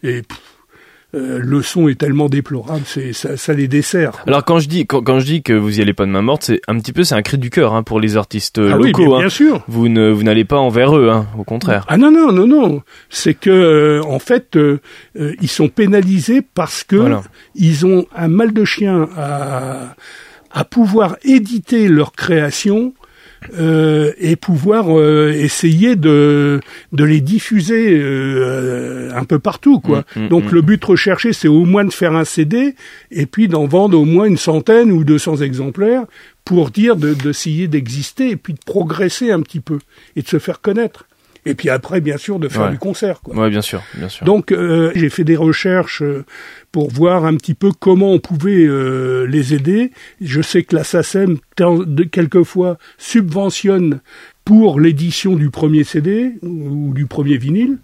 Et 0.03 0.23
euh, 1.15 1.41
le 1.43 1.61
son 1.63 1.89
est 1.89 1.99
tellement 1.99 2.29
déplorable, 2.29 2.83
c'est 2.87 3.13
ça, 3.13 3.37
ça 3.37 3.53
les 3.53 3.67
dessert. 3.69 4.13
quoi. 4.13 4.23
Alors 4.27 4.45
quand 4.45 4.59
je 4.61 4.69
dis 4.69 4.87
quand, 4.87 5.03
quand 5.03 5.19
je 5.19 5.25
dis 5.27 5.43
que 5.43 5.53
vous 5.53 5.79
y 5.79 5.83
allez 5.83 5.93
pas 5.93 6.07
de 6.07 6.11
main 6.11 6.23
morte, 6.23 6.45
c'est 6.45 6.61
un 6.69 6.79
petit 6.79 6.93
peu 6.93 7.03
c'est 7.05 7.15
un 7.17 7.23
cri 7.23 7.37
du 7.39 7.51
cœur 7.51 7.75
hein, 7.75 7.83
pour 7.83 7.99
les 8.01 8.17
artistes 8.17 8.59
euh, 8.59 8.71
ah 8.75 8.79
oui, 8.79 8.89
locaux. 8.93 9.07
bien, 9.07 9.17
hein. 9.17 9.19
bien 9.21 9.29
sûr. 9.29 9.65
Vous 9.69 9.89
ne 9.89 10.11
vous 10.11 10.23
n'allez 10.23 10.45
pas 10.45 10.59
envers 10.59 10.97
eux, 10.97 11.09
hein, 11.11 11.27
au 11.39 11.45
contraire. 11.45 11.85
Ah 11.89 11.97
non 11.97 12.11
non 12.11 12.31
non 12.33 12.47
non, 12.47 12.83
c'est 13.09 13.35
que 13.35 13.51
euh, 13.51 14.03
en 14.05 14.19
fait 14.21 14.57
euh, 14.57 14.79
ils 15.15 15.49
sont 15.51 15.69
pénalisés 15.69 16.43
parce 16.43 16.85
que 16.85 16.97
Voilà. 16.97 17.23
ils 17.55 17.87
ont 17.87 18.07
un 18.15 18.29
mal 18.29 18.53
de 18.53 18.65
chien 18.65 19.09
à 19.17 19.97
à 20.53 20.65
pouvoir 20.65 21.17
éditer 21.25 21.87
leur 21.89 22.13
création 22.13 22.93
euh, 23.59 24.13
et 24.19 24.37
pouvoir 24.37 24.87
euh, 24.89 25.33
essayer 25.33 25.97
de 25.97 26.61
de 26.93 27.05
les 27.05 27.21
diffuser 27.21 27.99
euh, 27.99 29.11
un 29.15 29.25
peu 29.25 29.39
partout 29.39 29.81
quoi. 29.81 30.05
Mm, 30.15 30.25
mm, 30.25 30.29
Donc 30.29 30.45
mm. 30.45 30.55
le 30.55 30.63
but 30.63 30.85
recherché 30.85 31.33
c'est 31.33 31.49
au 31.49 31.65
moins 31.65 31.85
de 31.85 31.93
faire 31.93 32.15
un 32.15 32.25
CD 32.25 32.75
et 33.11 33.27
puis 33.27 33.49
d'en 33.49 33.67
vendre 33.67 33.99
au 33.99 34.05
moins 34.05 34.27
une 34.27 34.37
centaine 34.37 34.93
ou 34.93 35.05
200 35.05 35.39
exemplaires 35.39 36.05
pour 36.45 36.71
dire 36.71 36.97
de 36.97 37.15
d'essayer 37.15 37.67
d'exister 37.67 38.31
et 38.31 38.37
puis 38.37 38.53
de 38.53 38.61
progresser 38.65 39.31
un 39.31 39.41
petit 39.41 39.61
peu 39.61 39.79
et 40.17 40.23
de 40.23 40.29
se 40.29 40.39
faire 40.39 40.61
connaître. 40.61 41.07
Et 41.47 41.55
puis 41.55 41.71
après 41.71 42.01
bien 42.01 42.17
sûr 42.19 42.39
de 42.39 42.49
faire 42.49 42.65
Ouais. 42.67 42.71
du 42.71 42.79
concert 42.79 43.21
quoi. 43.23 43.35
Ouais, 43.35 43.49
bien 43.51 43.63
sûr, 43.63 43.83
bien 43.97 44.09
sûr. 44.11 44.27
Donc 44.27 44.53
euh, 44.53 44.93
j'ai 44.95 45.09
fait 45.09 45.25
des 45.25 45.37
recherches 45.37 46.03
euh, 46.03 46.25
pour 46.73 46.91
voir 46.91 47.25
un 47.25 47.35
petit 47.37 47.55
peu 47.55 47.71
comment 47.79 48.13
on 48.13 48.19
pouvait 48.19 48.67
euh, 48.67 49.27
les 49.27 49.55
aider. 49.55 49.91
Je 50.21 50.43
sais 50.43 50.63
que 50.65 50.77
la 50.77 50.85
SACEM 50.85 51.39
quelquefois 52.11 52.77
subventionne 52.99 54.01
pour 54.45 54.81
l'édition 54.81 55.37
du 55.37 55.51
premier 55.51 55.85
CD 55.85 56.33
ou 56.43 56.93
du 56.95 57.07
premier 57.07 57.37
vinyle. 57.37 57.79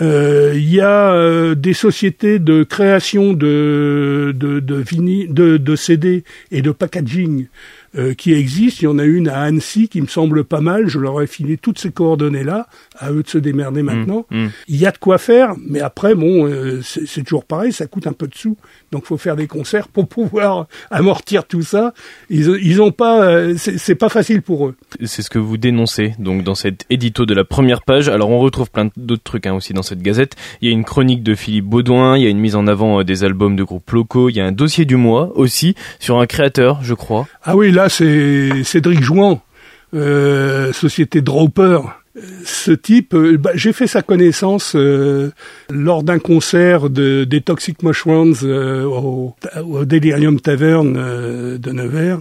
Euh, 0.00 0.52
Il 0.56 0.68
y 0.74 0.80
a 0.80 1.12
euh, 1.14 1.54
des 1.54 1.72
sociétés 1.72 2.38
de 2.40 2.64
création 2.64 3.32
de 3.32 4.32
de 4.34 4.58
de, 4.58 4.74
vinyle, 4.74 5.32
de, 5.32 5.56
de 5.56 5.76
CD 5.76 6.24
et 6.50 6.62
de 6.62 6.72
packaging 6.72 7.46
euh, 7.96 8.14
qui 8.14 8.32
existent. 8.32 8.78
Il 8.82 8.84
y 8.84 8.88
en 8.88 8.98
a 8.98 9.04
une 9.04 9.28
à 9.28 9.40
Annecy 9.42 9.88
qui 9.88 10.00
me 10.00 10.06
semble 10.06 10.44
pas 10.44 10.60
mal. 10.60 10.88
Je 10.88 10.98
leur 10.98 11.20
ai 11.22 11.26
filé 11.26 11.56
toutes 11.56 11.78
ces 11.78 11.90
coordonnées-là. 11.90 12.66
À 12.98 13.12
eux 13.12 13.22
de 13.22 13.28
se 13.28 13.38
démerder 13.38 13.82
maintenant. 13.82 14.26
mmh. 14.30 14.46
Il 14.68 14.76
y 14.76 14.86
a 14.86 14.90
de 14.90 14.98
quoi 14.98 15.18
faire, 15.18 15.54
mais 15.66 15.80
après, 15.80 16.14
bon, 16.14 16.46
euh, 16.46 16.80
c'est 16.82 17.22
toujours 17.22 17.44
pareil, 17.44 17.72
ça 17.72 17.86
coûte 17.86 18.06
un 18.06 18.12
peu 18.12 18.26
de 18.26 18.34
sous. 18.34 18.56
Donc, 18.94 19.06
faut 19.06 19.16
faire 19.16 19.34
des 19.34 19.48
concerts 19.48 19.88
pour 19.88 20.06
pouvoir 20.14 20.68
amortir 20.92 21.48
tout 21.48 21.62
ça. 21.62 21.92
Ils, 22.30 22.46
ils 22.62 22.80
ont 22.80 22.92
pas, 22.92 23.24
euh, 23.24 23.54
c'est 23.56 23.96
pas 23.96 24.08
facile 24.08 24.40
pour 24.40 24.68
eux. 24.68 24.76
C'est 25.04 25.22
ce 25.22 25.30
que 25.30 25.40
vous 25.40 25.56
dénoncez 25.56 26.14
donc 26.20 26.44
dans 26.44 26.54
cet 26.54 26.86
édito 26.90 27.26
de 27.26 27.34
la 27.34 27.42
première 27.42 27.82
page. 27.82 28.08
Alors 28.08 28.30
on 28.30 28.38
retrouve 28.38 28.70
plein 28.70 28.88
d'autres 28.96 29.24
trucs 29.24 29.46
hein, 29.46 29.54
aussi 29.54 29.72
dans 29.72 29.82
cette 29.82 30.00
gazette. 30.00 30.36
Il 30.60 30.68
y 30.68 30.70
a 30.70 30.72
une 30.72 30.84
chronique 30.84 31.24
de 31.24 31.34
Philippe 31.34 31.64
Baudouin, 31.64 32.16
il 32.16 32.22
y 32.22 32.26
a 32.26 32.30
une 32.30 32.38
mise 32.38 32.54
en 32.54 32.68
avant 32.68 33.00
euh, 33.00 33.02
des 33.02 33.24
albums 33.24 33.56
de 33.56 33.64
groupes 33.64 33.90
locaux, 33.90 34.28
il 34.28 34.36
y 34.36 34.40
a 34.40 34.46
un 34.46 34.52
dossier 34.52 34.84
du 34.84 34.94
mois 34.94 35.32
aussi 35.34 35.74
sur 35.98 36.20
un 36.20 36.26
créateur, 36.26 36.78
je 36.84 36.94
crois. 36.94 37.26
Ah 37.42 37.56
oui, 37.56 37.72
là, 37.72 37.88
c'est 37.88 38.62
Cédric 38.62 39.02
Jouan, 39.02 39.40
euh, 39.92 40.72
société 40.72 41.20
Dropper. 41.20 41.80
Ce 42.44 42.70
type, 42.70 43.14
euh, 43.14 43.36
bah, 43.36 43.50
j'ai 43.54 43.72
fait 43.72 43.88
sa 43.88 44.02
connaissance 44.02 44.74
euh, 44.76 45.32
lors 45.68 46.04
d'un 46.04 46.20
concert 46.20 46.88
de, 46.88 47.24
des 47.24 47.40
Toxic 47.40 47.82
Mushrooms 47.82 48.36
euh, 48.44 48.84
au, 48.84 49.34
au 49.64 49.84
Delirium 49.84 50.38
Tavern 50.38 50.94
euh, 50.96 51.58
de 51.58 51.72
Nevers. 51.72 52.20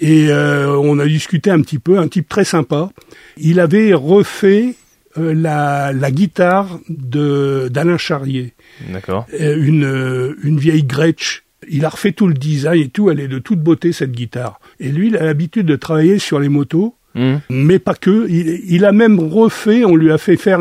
Et 0.00 0.28
euh, 0.30 0.76
on 0.76 1.00
a 1.00 1.06
discuté 1.06 1.50
un 1.50 1.60
petit 1.60 1.80
peu, 1.80 1.98
un 1.98 2.06
type 2.06 2.28
très 2.28 2.44
sympa. 2.44 2.90
Il 3.36 3.58
avait 3.58 3.92
refait 3.92 4.76
euh, 5.16 5.34
la, 5.34 5.92
la 5.92 6.10
guitare 6.12 6.78
de 6.88 7.68
d'Alain 7.68 7.98
Charrier, 7.98 8.54
D'accord. 8.92 9.26
une, 9.36 10.36
une 10.44 10.58
vieille 10.58 10.84
Gretsch. 10.84 11.42
Il 11.68 11.84
a 11.84 11.88
refait 11.88 12.12
tout 12.12 12.28
le 12.28 12.34
design 12.34 12.80
et 12.80 12.88
tout, 12.88 13.10
elle 13.10 13.18
est 13.18 13.26
de 13.26 13.40
toute 13.40 13.58
beauté 13.60 13.92
cette 13.92 14.12
guitare. 14.12 14.60
Et 14.78 14.90
lui, 14.90 15.08
il 15.08 15.16
a 15.16 15.24
l'habitude 15.24 15.66
de 15.66 15.74
travailler 15.74 16.20
sur 16.20 16.38
les 16.38 16.48
motos, 16.48 16.94
Mmh. 17.18 17.34
mais 17.50 17.78
pas 17.80 17.94
que. 17.94 18.26
Il, 18.28 18.60
il 18.68 18.84
a 18.84 18.92
même 18.92 19.18
refait, 19.18 19.84
on 19.84 19.96
lui 19.96 20.12
a 20.12 20.18
fait 20.18 20.36
faire, 20.36 20.60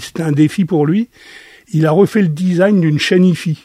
c'était 0.00 0.24
un 0.24 0.32
défi 0.32 0.64
pour 0.64 0.84
lui, 0.84 1.08
il 1.72 1.86
a 1.86 1.92
refait 1.92 2.22
le 2.22 2.28
design 2.28 2.80
d'une 2.80 2.98
chaîne 2.98 3.24
IFI. 3.24 3.58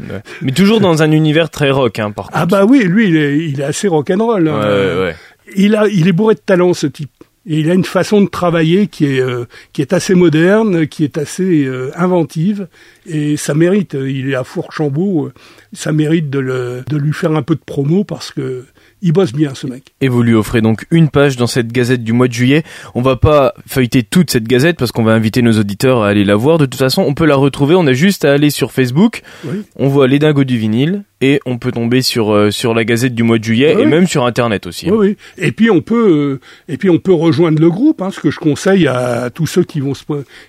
Ouais. 0.00 0.22
Mais 0.40 0.52
toujours 0.52 0.80
dans 0.80 1.02
un 1.02 1.10
univers 1.12 1.50
très 1.50 1.70
rock, 1.70 1.98
hein, 1.98 2.12
par 2.12 2.26
contre. 2.26 2.38
Ah 2.40 2.46
bah 2.46 2.64
oui, 2.64 2.84
lui, 2.84 3.08
il 3.08 3.16
est, 3.16 3.38
il 3.38 3.60
est 3.60 3.64
assez 3.64 3.88
rock'n'roll. 3.88 4.44
Ouais, 4.44 4.50
hein. 4.50 4.60
ouais, 4.62 5.00
ouais. 5.02 5.16
il 5.56 5.74
a, 5.76 5.86
il 5.88 6.08
est 6.08 6.12
bourré 6.12 6.34
de 6.34 6.40
talent 6.40 6.72
ce 6.72 6.86
type. 6.86 7.10
Et 7.46 7.60
il 7.60 7.70
a 7.70 7.74
une 7.74 7.84
façon 7.84 8.20
de 8.20 8.28
travailler 8.28 8.88
qui 8.88 9.06
est, 9.06 9.20
euh, 9.20 9.44
qui 9.72 9.80
est 9.82 9.92
assez 9.94 10.14
moderne, 10.14 10.86
qui 10.86 11.02
est 11.04 11.16
assez 11.18 11.64
euh, 11.64 11.90
inventive, 11.96 12.68
et 13.06 13.36
ça 13.38 13.54
mérite. 13.54 13.94
euh, 13.94 14.10
Il 14.10 14.30
est 14.30 14.34
à 14.34 14.44
Fourchambault, 14.44 15.30
ça 15.72 15.92
mérite 15.92 16.28
de, 16.30 16.38
le, 16.40 16.84
de 16.88 16.96
lui 16.96 17.12
faire 17.12 17.32
un 17.32 17.42
peu 17.42 17.54
de 17.54 17.62
promo 17.64 18.04
parce 18.04 18.32
que 18.32 18.64
il 19.02 19.12
bosse 19.12 19.32
bien 19.32 19.54
ce 19.54 19.66
mec. 19.66 19.84
Et 20.00 20.08
vous 20.08 20.22
lui 20.22 20.34
offrez 20.34 20.60
donc 20.60 20.86
une 20.90 21.08
page 21.08 21.36
dans 21.36 21.46
cette 21.46 21.72
gazette 21.72 22.02
du 22.04 22.12
mois 22.12 22.28
de 22.28 22.32
juillet. 22.32 22.62
On 22.94 23.02
va 23.02 23.16
pas 23.16 23.54
feuilleter 23.66 24.02
toute 24.02 24.30
cette 24.30 24.44
gazette 24.48 24.76
parce 24.78 24.92
qu'on 24.92 25.04
va 25.04 25.12
inviter 25.12 25.42
nos 25.42 25.52
auditeurs 25.58 26.02
à 26.02 26.08
aller 26.08 26.24
la 26.24 26.36
voir. 26.36 26.58
De 26.58 26.66
toute 26.66 26.78
façon, 26.78 27.02
on 27.02 27.14
peut 27.14 27.26
la 27.26 27.36
retrouver. 27.36 27.74
On 27.74 27.86
a 27.86 27.92
juste 27.92 28.24
à 28.24 28.32
aller 28.32 28.50
sur 28.50 28.72
Facebook. 28.72 29.22
Oui. 29.44 29.62
On 29.76 29.88
voit 29.88 30.08
les 30.08 30.18
dingos 30.18 30.44
du 30.44 30.58
vinyle 30.58 31.04
et 31.20 31.40
on 31.46 31.58
peut 31.58 31.72
tomber 31.72 32.00
sur 32.02 32.32
euh, 32.32 32.50
sur 32.50 32.74
la 32.74 32.84
gazette 32.84 33.14
du 33.14 33.22
mois 33.24 33.38
de 33.38 33.44
juillet 33.44 33.74
et 33.78 33.86
même 33.86 34.06
sur 34.06 34.24
internet 34.24 34.66
aussi. 34.66 34.88
hein. 34.88 34.92
Oui, 34.94 35.08
oui. 35.08 35.16
Et 35.36 35.52
puis 35.52 35.70
on 35.70 35.80
peut, 35.80 36.38
euh, 36.40 36.72
et 36.72 36.76
puis 36.76 36.90
on 36.90 36.98
peut 36.98 37.12
rejoindre 37.12 37.60
le 37.60 37.70
groupe, 37.70 38.02
hein, 38.02 38.10
ce 38.12 38.20
que 38.20 38.30
je 38.30 38.38
conseille 38.38 38.86
à 38.86 39.30
tous 39.30 39.46
ceux 39.46 39.64
qui 39.64 39.80
vont 39.80 39.94
se, 39.94 40.04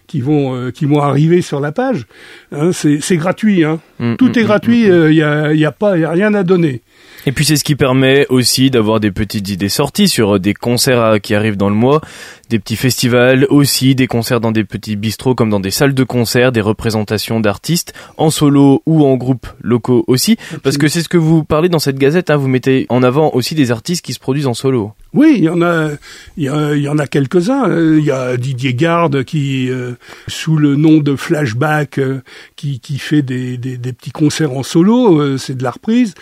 qui 0.08 0.22
vont, 0.22 0.56
euh, 0.56 0.72
qui 0.72 0.86
vont 0.86 1.02
arriver 1.02 1.42
sur 1.42 1.60
la 1.60 1.72
page. 1.72 2.06
Hein, 2.52 2.72
c'est, 2.72 3.18
gratuit. 3.18 3.64
Hein. 3.64 3.80
Mm, 4.00 4.16
Tout 4.16 4.28
mm, 4.28 4.34
est 4.38 4.42
mm, 4.42 4.46
gratuit. 4.46 4.84
Il 4.84 5.14
y 5.14 5.24
a, 5.24 5.54
y 5.54 5.66
a 5.66 5.72
pas, 5.72 5.98
y 5.98 6.04
a 6.04 6.12
rien 6.12 6.34
à 6.34 6.44
donner. 6.44 6.82
Et 7.26 7.32
puis 7.32 7.46
c'est 7.46 7.58
ce 7.58 7.64
qui 7.64 7.76
permet 7.76 8.26
aussi 8.28 8.70
d'avoir 8.70 9.00
des 9.00 9.12
petites 9.12 9.50
idées 9.50 9.70
sorties 9.70 10.08
sur 10.08 10.36
euh, 10.36 10.40
des 10.40 10.54
concerts 10.54 11.02
euh, 11.02 11.18
qui 11.18 11.36
arrivent 11.36 11.58
dans 11.58 11.70
le 11.70 11.76
mois, 11.76 12.02
des 12.50 12.60
petits 12.60 12.76
festivals 12.76 13.46
aussi, 13.50 13.96
des 13.96 14.08
concerts 14.08 14.40
dans 14.40 14.52
des 14.52 14.64
petits 14.64 14.96
bistrots 14.96 15.36
comme 15.36 15.50
dans 15.50 15.60
des 15.60 15.72
salles 15.72 15.94
de 15.94 16.04
concert, 16.04 16.52
des 16.52 16.62
représentations 16.62 17.40
d'artistes 17.40 17.94
en 18.18 18.30
solo 18.32 18.82
ou 18.86 19.06
en 19.06 19.16
groupe 19.16 19.48
locaux 19.62 20.04
aussi. 20.08 20.38
Parce 20.64 20.78
que 20.78 20.88
c'est 20.88 21.02
ce 21.02 21.10
que 21.10 21.18
vous 21.18 21.44
parlez 21.44 21.70
dans 21.70 21.80
cette 21.80 21.98
gazette, 21.98 22.30
hein, 22.30 22.38
vous 22.38 22.48
mettez 22.48 22.86
en 22.90 23.04
avant 23.04 23.32
aussi 23.34 23.56
des 23.56 23.72
artistes 23.72 24.04
qui 24.04 24.14
se 24.14 24.20
produisent 24.20 24.48
en 24.48 24.54
solo. 24.54 24.94
Oui, 25.14 25.34
il 25.38 25.44
y 25.44 25.50
en 25.50 25.62
a, 25.64 25.90
il 26.38 26.44
y, 26.44 26.88
en 26.88 26.98
a 27.00 27.08
quelques-uns. 27.08 27.68
Euh, 27.68 27.98
Il 28.00 28.06
y 28.06 28.12
a 28.12 28.38
Didier 28.38 28.76
Garde 28.76 29.24
qui, 29.24 29.70
euh, 29.70 29.94
sous 30.28 30.56
le 30.56 30.76
nom 30.76 30.98
de 30.98 31.16
Flashback, 31.16 31.98
euh, 31.98 32.22
qui, 32.56 32.80
qui 32.80 33.00
fait 33.00 33.24
des, 33.24 33.58
des, 33.58 33.94
petits 33.94 34.12
concerts 34.12 34.52
en 34.54 34.62
solo. 34.62 35.20
euh, 35.20 35.38
c'est 35.38 35.58
de 35.58 35.64
la 35.64 35.72
reprise. 35.72 36.14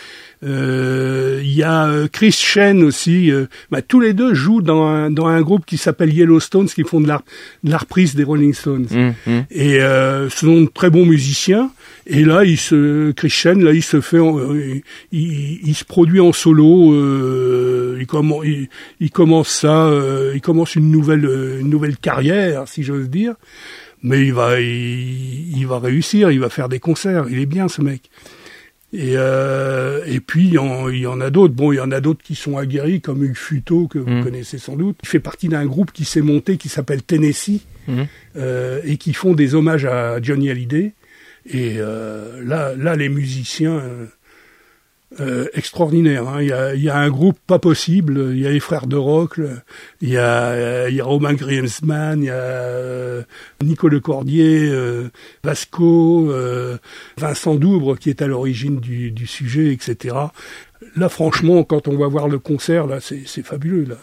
Il 0.44 1.54
y 1.54 1.64
a 1.64 2.08
Chris 2.12 2.32
Chen 2.32 2.84
aussi. 2.84 3.32
bah, 3.72 3.82
tous 3.82 4.00
les 4.00 4.14
deux 4.14 4.34
jouent 4.36 4.62
dans 4.62 4.84
un, 4.86 5.10
dans 5.10 5.26
un 5.26 5.42
groupe 5.42 5.66
qui 5.66 5.78
s'appelle 5.78 6.14
Yellowstones, 6.18 6.68
qui 6.68 6.84
font 6.84 7.00
de 7.02 7.08
la, 7.08 7.22
de 7.64 7.72
la 7.72 7.78
reprise 7.78 8.16
des 8.16 8.24
Rolling 8.24 8.54
Stones. 8.54 8.88
Hum, 8.92 9.14
hum. 9.28 9.46
Et 9.52 9.80
euh, 9.82 10.30
ce 10.30 10.46
sont 10.46 10.62
de 10.62 10.70
très 10.74 10.90
bons 10.90 11.06
musiciens. 11.06 11.72
Et 12.06 12.24
là, 12.24 12.44
il 12.46 12.58
se, 12.58 13.12
Christian, 13.12 13.56
là, 13.56 13.72
il 13.74 13.84
se 13.84 14.00
fait, 14.02 14.20
en- 14.20 14.40
euh, 14.40 14.82
il, 15.12 15.20
il- 15.22 15.60
il 15.66 15.76
se 15.76 15.84
produit 15.86 16.20
en 16.20 16.32
solo. 16.34 16.94
euh, 16.94 17.98
il, 18.00 18.06
commen- 18.06 18.42
il, 18.46 18.70
il 19.00 19.12
commence 19.12 19.50
ça, 19.50 19.88
euh, 19.88 20.32
il 20.36 20.42
commence 20.42 20.76
une 20.76 20.90
nouvelle, 20.92 21.26
une 21.60 21.70
nouvelle 21.70 21.98
carrière, 21.98 22.68
si 22.68 22.84
j'ose 22.84 23.10
dire. 23.10 23.34
Mais 24.04 24.26
il 24.26 24.34
va, 24.34 24.60
il 24.62 25.66
va 25.68 25.80
réussir. 25.80 26.32
Il 26.32 26.40
va 26.40 26.50
faire 26.50 26.70
des 26.70 26.80
concerts. 26.80 27.26
Il 27.30 27.40
est 27.40 27.46
bien, 27.48 27.68
ce 27.68 27.82
mec. 27.82 28.04
Et, 28.94 29.16
euh, 29.18 30.02
et 30.06 30.20
puis 30.22 30.48
il 30.48 30.54
y, 30.54 30.58
en, 30.58 30.88
il 30.90 31.00
y 31.00 31.08
en 31.08 31.20
a 31.20 31.30
d'autres. 31.30 31.54
Bon, 31.54 31.72
il 31.74 31.76
y 31.76 31.80
en 31.82 31.92
a 31.92 32.00
d'autres 32.00 32.24
qui 32.24 32.36
sont 32.36 32.58
aguerris, 32.58 33.02
comme 33.02 33.24
Hugues 33.24 33.36
Futo 33.36 33.88
que 33.88 34.00
vous 34.00 34.10
Mm. 34.10 34.24
connaissez 34.24 34.58
sans 34.58 34.76
doute. 34.78 34.98
Il 35.04 35.10
fait 35.10 35.20
partie 35.20 35.50
d'un 35.50 35.66
groupe 35.66 35.92
qui 35.92 36.06
s'est 36.06 36.22
monté, 36.22 36.56
qui 36.58 36.70
s'appelle 36.70 37.04
Tennessee 37.04 37.62
Mhm. 37.90 38.08
euh, 38.38 38.80
et 38.86 38.96
qui 38.98 39.14
font 39.14 39.34
des 39.34 39.56
hommages 39.56 39.86
à 39.86 40.22
Johnny 40.22 40.50
Hallyday. 40.50 40.94
Et 41.50 41.76
euh, 41.78 42.42
là, 42.46 42.76
là, 42.78 42.96
les 42.96 43.10
musiciens 43.10 43.82
euh, 45.20 45.48
extraordinaires. 45.54 46.28
hein. 46.28 46.42
Il, 46.42 46.48
y 46.50 46.52
a, 46.52 46.76
il 46.76 46.84
y 46.84 46.90
a 46.90 46.98
un 46.98 47.10
groupe 47.10 47.38
pas 47.48 47.60
possible. 47.60 48.30
Il 48.34 48.40
y 48.40 48.48
a 48.48 48.52
les 48.52 48.60
frères 48.60 48.88
de 48.88 48.96
rock. 48.96 49.40
Il 50.02 50.10
y 50.10 50.18
a, 50.18 50.50
euh, 50.50 50.88
il 50.90 50.96
y 50.96 51.02
a 51.02 51.06
Romain 51.06 51.34
Griezmann. 51.34 52.22
Il 52.22 52.26
y 52.26 52.30
a 52.30 52.34
euh, 52.34 53.24
Nico 53.64 53.88
Lecordier, 53.88 54.70
euh, 54.70 55.10
Vasco, 55.44 56.32
euh, 56.32 56.78
Vincent 57.18 57.56
Doubre 57.56 57.98
qui 57.98 58.10
est 58.10 58.22
à 58.22 58.28
l'origine 58.28 58.80
du, 58.80 59.12
du 59.12 59.28
sujet, 59.28 59.72
etc. 59.74 60.16
Là, 60.96 61.10
franchement, 61.10 61.64
quand 61.64 61.88
on 61.88 61.98
va 61.98 62.08
voir 62.08 62.28
le 62.28 62.40
concert, 62.40 62.86
là, 62.86 63.00
c'est 63.00 63.44
fabuleux. 63.44 63.86
Là. 63.86 63.96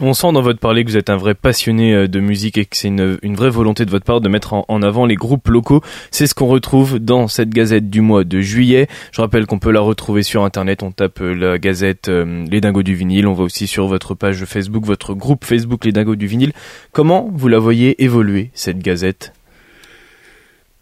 On 0.00 0.14
sent 0.14 0.32
dans 0.32 0.40
votre 0.40 0.58
parler 0.58 0.84
que 0.84 0.90
vous 0.90 0.96
êtes 0.96 1.10
un 1.10 1.16
vrai 1.16 1.34
passionné 1.34 1.94
euh, 1.94 2.08
de 2.08 2.20
musique 2.20 2.56
et 2.58 2.64
que 2.64 2.76
c'est 2.76 2.88
une, 2.88 3.18
une 3.22 3.34
vraie 3.34 3.50
volonté 3.50 3.84
de 3.84 3.90
votre 3.90 4.04
part 4.04 4.20
de 4.20 4.28
mettre 4.28 4.54
en, 4.54 4.64
en 4.68 4.82
avant 4.82 5.04
les 5.04 5.16
groupes 5.16 5.48
locaux. 5.48 5.82
C'est 6.10 6.26
ce 6.26 6.34
qu'on 6.34 6.46
retrouve 6.46 6.98
dans 6.98 7.28
cette 7.28 7.50
gazette 7.50 7.90
du 7.90 8.00
mois 8.00 8.24
de 8.24 8.40
juillet. 8.40 8.88
Je 9.12 9.20
rappelle 9.20 9.46
qu'on 9.46 9.58
peut 9.58 9.70
la 9.70 9.80
retrouver 9.80 10.22
sur 10.22 10.44
internet. 10.44 10.82
On 10.82 10.92
tape 10.92 11.20
euh, 11.20 11.34
la 11.34 11.58
gazette 11.58 12.08
euh, 12.08 12.44
Les 12.50 12.60
Dingos 12.60 12.84
du 12.84 12.94
vinyle. 12.94 13.26
On 13.26 13.34
va 13.34 13.44
aussi 13.44 13.66
sur 13.66 13.86
votre 13.86 14.14
page 14.14 14.44
Facebook, 14.44 14.84
votre 14.84 15.14
groupe 15.14 15.44
Facebook 15.44 15.84
Les 15.84 15.92
Dingos 15.92 16.16
du 16.16 16.26
vinyle. 16.26 16.52
Comment 16.92 17.28
vous 17.32 17.48
la 17.48 17.58
voyez 17.58 18.02
évoluer 18.02 18.50
cette 18.54 18.78
gazette? 18.78 19.32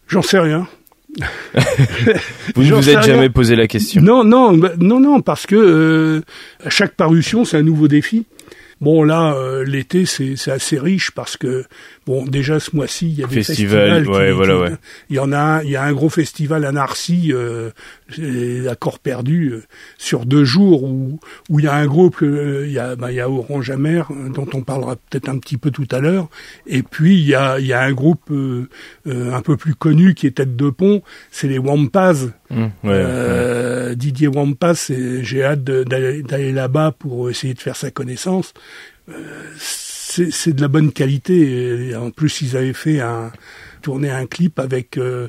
J'en 0.07 0.21
sais 0.21 0.39
rien. 0.39 0.67
Vous 2.55 2.63
ne 2.63 2.73
vous 2.73 2.89
êtes 2.89 3.03
jamais 3.03 3.29
posé 3.29 3.55
la 3.55 3.67
question. 3.67 4.01
Non, 4.01 4.23
non, 4.23 4.57
bah, 4.57 4.71
non, 4.79 4.99
non, 4.99 5.21
parce 5.21 5.45
que 5.45 5.55
euh, 5.55 6.21
chaque 6.69 6.95
parution, 6.95 7.45
c'est 7.45 7.57
un 7.57 7.63
nouveau 7.63 7.87
défi. 7.87 8.25
Bon, 8.81 9.03
là, 9.03 9.33
euh, 9.35 9.63
l'été, 9.63 10.05
c'est 10.05 10.35
c'est 10.35 10.51
assez 10.51 10.77
riche 10.77 11.11
parce 11.11 11.37
que, 11.37 11.63
bon, 12.05 12.25
déjà 12.25 12.59
ce 12.59 12.75
mois-ci, 12.75 13.07
il 13.11 13.19
y 13.19 13.23
a 13.23 13.27
des 13.27 13.35
Festival, 13.35 13.99
festivals. 14.03 14.07
ouais, 14.09 14.31
voilà, 14.33 14.55
qui- 14.55 14.61
ouais. 14.61 14.77
Il 15.09 15.15
y 15.15 15.19
en 15.19 15.31
a 15.31 15.37
un, 15.37 15.61
il 15.63 15.69
y 15.69 15.75
a 15.77 15.83
un 15.83 15.93
gros 15.93 16.09
festival 16.09 16.65
à 16.65 16.71
Narcy, 16.73 17.31
euh, 17.33 17.69
c'est 18.15 18.67
à 18.67 18.75
corps 18.75 18.99
perdu, 18.99 19.49
euh, 19.53 19.63
sur 19.97 20.25
deux 20.25 20.45
jours 20.45 20.83
où 20.83 21.19
où 21.49 21.59
il 21.59 21.65
y 21.65 21.67
a 21.67 21.75
un 21.75 21.85
groupe, 21.85 22.21
euh, 22.21 22.63
il 22.65 22.73
y 22.73 22.79
a, 22.79 22.95
bah, 22.95 23.11
il 23.11 23.15
y 23.15 23.19
a 23.19 23.29
Orange 23.29 23.69
Amer, 23.69 24.09
euh, 24.11 24.29
dont 24.29 24.47
on 24.53 24.61
parlera 24.61 24.95
peut-être 24.95 25.29
un 25.29 25.37
petit 25.37 25.57
peu 25.57 25.71
tout 25.71 25.87
à 25.91 25.99
l'heure, 25.99 26.29
et 26.67 26.83
puis 26.83 27.19
il 27.19 27.27
y 27.27 27.35
a, 27.35 27.59
il 27.59 27.65
y 27.65 27.73
a 27.73 27.81
un 27.81 27.91
groupe 27.91 28.31
euh, 28.31 28.69
euh, 29.07 29.33
un 29.33 29.41
peu 29.41 29.57
plus 29.57 29.75
connu 29.75 30.13
qui 30.13 30.27
est 30.27 30.31
tête 30.31 30.55
de 30.55 30.69
pont, 30.69 31.01
c'est 31.31 31.47
les 31.47 31.57
Wampas. 31.57 32.13
Mmh, 32.49 32.61
ouais, 32.61 32.69
ouais. 32.83 32.91
Euh, 32.91 33.95
Didier 33.95 34.27
Wampas, 34.27 34.91
j'ai 35.21 35.43
hâte 35.43 35.63
d'aller 35.63 36.51
là-bas 36.51 36.93
pour 36.97 37.29
essayer 37.29 37.53
de 37.53 37.59
faire 37.59 37.75
sa 37.75 37.91
connaissance. 37.91 38.53
Euh, 39.09 39.13
c'est 39.57 40.31
c'est 40.31 40.53
de 40.53 40.61
la 40.61 40.67
bonne 40.67 40.91
qualité. 40.91 41.89
Et 41.89 41.95
en 41.95 42.11
plus, 42.11 42.41
ils 42.41 42.55
avaient 42.55 42.73
fait 42.73 42.99
un, 43.01 43.31
tourné 43.83 44.09
un 44.09 44.25
clip 44.25 44.57
avec 44.59 44.97
euh, 44.97 45.27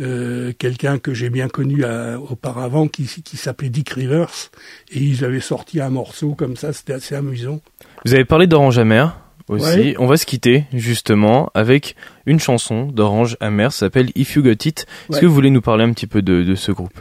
euh, 0.00 0.52
quelqu'un 0.58 0.98
que 0.98 1.14
j'ai 1.14 1.30
bien 1.30 1.48
connu 1.48 1.84
à- 1.84 2.18
auparavant 2.18 2.88
qui, 2.88 3.04
qui 3.22 3.36
s'appelait 3.36 3.68
Dick 3.68 3.90
Rivers 3.90 4.50
et 4.90 4.98
ils 4.98 5.24
avaient 5.24 5.40
sorti 5.40 5.80
un 5.80 5.90
morceau 5.90 6.34
comme 6.34 6.56
ça, 6.56 6.72
c'était 6.72 6.94
assez 6.94 7.14
amusant. 7.14 7.60
Vous 8.04 8.14
avez 8.14 8.24
parlé 8.24 8.46
d'Orange 8.46 8.78
Amer 8.78 9.16
aussi. 9.48 9.64
Ouais. 9.76 9.94
On 9.98 10.06
va 10.06 10.16
se 10.16 10.26
quitter 10.26 10.64
justement 10.72 11.50
avec 11.54 11.94
une 12.26 12.40
chanson 12.40 12.86
d'Orange 12.86 13.36
Amer, 13.40 13.72
ça 13.72 13.80
s'appelle 13.86 14.10
If 14.14 14.34
You 14.34 14.42
Got 14.42 14.50
It. 14.64 14.66
Est-ce 14.80 15.12
Ouais. 15.16 15.20
que 15.20 15.26
vous 15.26 15.34
voulez 15.34 15.50
nous 15.50 15.60
parler 15.62 15.84
un 15.84 15.92
petit 15.92 16.06
peu 16.06 16.22
de, 16.22 16.42
de 16.42 16.54
ce 16.54 16.72
groupe? 16.72 16.98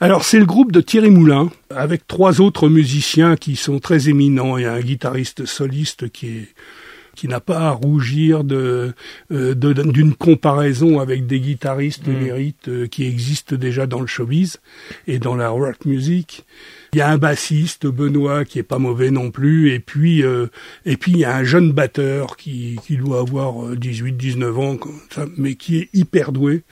Alors 0.00 0.24
c'est 0.24 0.38
le 0.40 0.46
groupe 0.46 0.72
de 0.72 0.80
Thierry 0.80 1.10
Moulin 1.10 1.50
avec 1.70 2.06
trois 2.08 2.40
autres 2.40 2.68
musiciens 2.68 3.36
qui 3.36 3.54
sont 3.54 3.78
très 3.78 4.08
éminents. 4.08 4.56
Il 4.58 4.62
y 4.64 4.66
a 4.66 4.72
un 4.72 4.80
guitariste 4.80 5.44
soliste 5.46 6.10
qui 6.10 6.26
est 6.28 6.48
qui 7.14 7.28
n'a 7.28 7.40
pas 7.40 7.60
à 7.60 7.70
rougir 7.70 8.44
de 8.44 8.92
euh, 9.30 9.54
d'une 9.54 10.14
comparaison 10.14 11.00
avec 11.00 11.26
des 11.26 11.40
guitaristes 11.40 12.02
Mm. 12.06 12.10
émérites 12.12 12.68
euh, 12.68 12.86
qui 12.86 13.06
existent 13.06 13.56
déjà 13.56 13.86
dans 13.86 14.00
le 14.00 14.06
showbiz 14.06 14.60
et 15.06 15.18
dans 15.18 15.34
la 15.34 15.48
rock 15.48 15.84
music. 15.84 16.44
Il 16.92 16.98
y 16.98 17.00
a 17.00 17.08
un 17.08 17.18
bassiste 17.18 17.86
Benoît 17.86 18.44
qui 18.44 18.58
est 18.58 18.64
pas 18.64 18.78
mauvais 18.78 19.10
non 19.10 19.30
plus 19.30 19.72
et 19.72 19.80
puis 19.80 20.22
euh, 20.22 20.48
et 20.84 20.96
puis 20.96 21.12
il 21.12 21.18
y 21.18 21.24
a 21.24 21.34
un 21.34 21.44
jeune 21.44 21.72
batteur 21.72 22.36
qui 22.36 22.78
qui 22.86 22.96
doit 22.96 23.20
avoir 23.20 23.76
18 23.76 24.16
19 24.16 24.58
ans 24.58 24.76
comme 24.76 25.00
ça, 25.10 25.26
mais 25.36 25.54
qui 25.54 25.78
est 25.78 25.88
hyper 25.94 26.32
doué. 26.32 26.62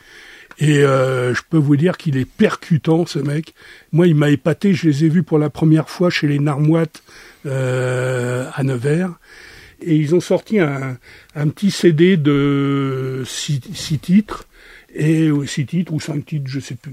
Et 0.58 0.84
euh, 0.84 1.32
je 1.34 1.40
peux 1.48 1.56
vous 1.56 1.76
dire 1.76 1.96
qu'il 1.96 2.18
est 2.18 2.26
percutant, 2.26 3.06
ce 3.06 3.18
mec. 3.18 3.54
Moi, 3.92 4.08
il 4.08 4.14
m'a 4.14 4.28
épaté. 4.28 4.74
Je 4.74 4.88
les 4.88 5.06
ai 5.06 5.08
vus 5.08 5.22
pour 5.22 5.38
la 5.38 5.48
première 5.48 5.88
fois 5.88 6.10
chez 6.10 6.28
les 6.28 6.38
Narmoites 6.38 7.02
euh, 7.46 8.46
à 8.54 8.62
Nevers. 8.62 9.10
Et 9.82 9.96
ils 9.96 10.14
ont 10.14 10.20
sorti 10.20 10.58
un, 10.58 10.98
petit 11.34 11.70
CD 11.70 12.16
de 12.16 13.22
six, 13.26 13.60
titres, 14.00 14.46
et 14.94 15.30
ou 15.30 15.46
six 15.46 15.66
titres 15.66 15.92
ou 15.92 16.00
cinq 16.00 16.26
titres, 16.26 16.46
je 16.48 16.60
sais 16.60 16.74
plus. 16.74 16.92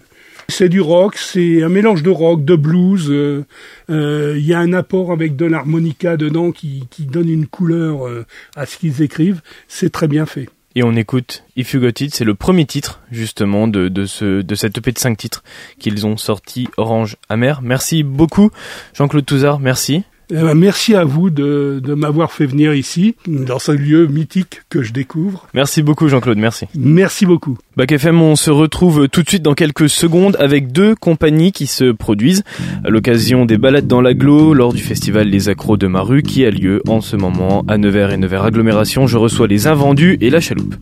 C'est 0.50 0.70
du 0.70 0.80
rock, 0.80 1.18
c'est 1.18 1.64
un 1.64 1.70
mélange 1.70 2.04
de 2.04 2.10
rock, 2.10 2.46
de 2.46 2.56
blues. 2.56 3.10
euh, 3.10 3.46
euh, 3.90 4.36
Il 4.38 4.46
y 4.46 4.54
a 4.54 4.60
un 4.60 4.74
apport 4.74 5.12
avec 5.12 5.36
de 5.36 5.46
l'harmonica 5.46 6.16
dedans 6.16 6.52
qui, 6.52 6.88
donne 7.00 7.30
une 7.30 7.48
couleur 7.48 8.08
euh, 8.08 8.26
à 8.56 8.66
ce 8.66 8.78
qu'ils 8.78 9.02
écrivent. 9.02 9.42
C'est 9.68 9.90
très 9.90 10.08
bien 10.08 10.26
fait. 10.26 10.48
Et 10.76 10.84
on 10.84 10.96
écoute 10.96 11.44
If 11.56 11.74
You 11.74 11.82
Got 11.82 12.02
It, 12.02 12.14
c'est 12.14 12.24
le 12.24 12.36
premier 12.36 12.66
titre 12.66 13.02
justement 13.12 13.68
de, 13.68 13.90
de 13.90 14.06
cette 14.06 14.78
EP 14.78 14.92
de 14.92 15.00
5 15.00 15.18
titres 15.18 15.44
qu'ils 15.80 16.06
ont 16.06 16.18
sorti 16.18 16.68
Orange 16.78 17.18
Amer. 17.30 17.62
Merci 17.64 18.04
beaucoup 18.04 18.52
Jean-Claude 18.94 19.26
Touzard, 19.26 19.60
merci. 19.60 20.04
Eh 20.30 20.36
ben, 20.36 20.56
merci 20.56 20.94
à 20.94 21.06
vous 21.06 21.30
de, 21.30 21.80
de 21.82 21.94
m'avoir 21.94 22.34
fait 22.34 22.46
venir 22.46 22.74
ici, 22.74 23.16
dans 23.28 23.60
ce 23.60 23.72
lieu 23.72 24.08
mythique 24.08 24.62
que 24.70 24.82
je 24.82 24.92
découvre. 24.92 25.48
Merci 25.54 25.82
beaucoup 25.82 26.10
Jean-Claude, 26.10 26.38
merci. 26.38 26.66
Merci 26.76 27.26
beaucoup. 27.26 27.58
Bac 27.78 27.94
FM, 27.94 28.22
on 28.22 28.36
se 28.36 28.52
retrouve 28.52 29.08
tout 29.08 29.24
de 29.24 29.30
suite 29.30 29.44
dans 29.44 29.54
quelques 29.54 29.88
secondes 29.90 30.36
avec 30.40 30.74
deux 30.74 30.96
compagnies 30.96 31.54
qui 31.54 31.66
se 31.66 31.92
produisent 31.94 32.44
à 32.84 32.90
l'occasion 32.90 33.46
des 33.46 33.58
balades 33.58 33.88
dans 33.88 34.02
l'agglo 34.02 34.54
lors 34.54 34.74
du 34.74 34.82
festival 34.82 35.30
Les 35.30 35.48
Accros 35.48 35.78
de 35.78 35.88
Maru 35.88 36.24
qui 36.24 36.44
a 36.46 36.50
lieu 36.52 36.82
en 36.90 37.00
ce 37.00 37.16
moment 37.16 37.64
à 37.70 37.78
Nevers 37.78 38.12
et 38.12 38.18
Nevers 38.18 38.44
Agglomération. 38.44 39.08
Je 39.08 39.18
reçois 39.18 39.48
les 39.48 39.68
Invendus 39.68 40.18
et 40.20 40.30
la 40.30 40.42
Chaloupe. 40.42 40.76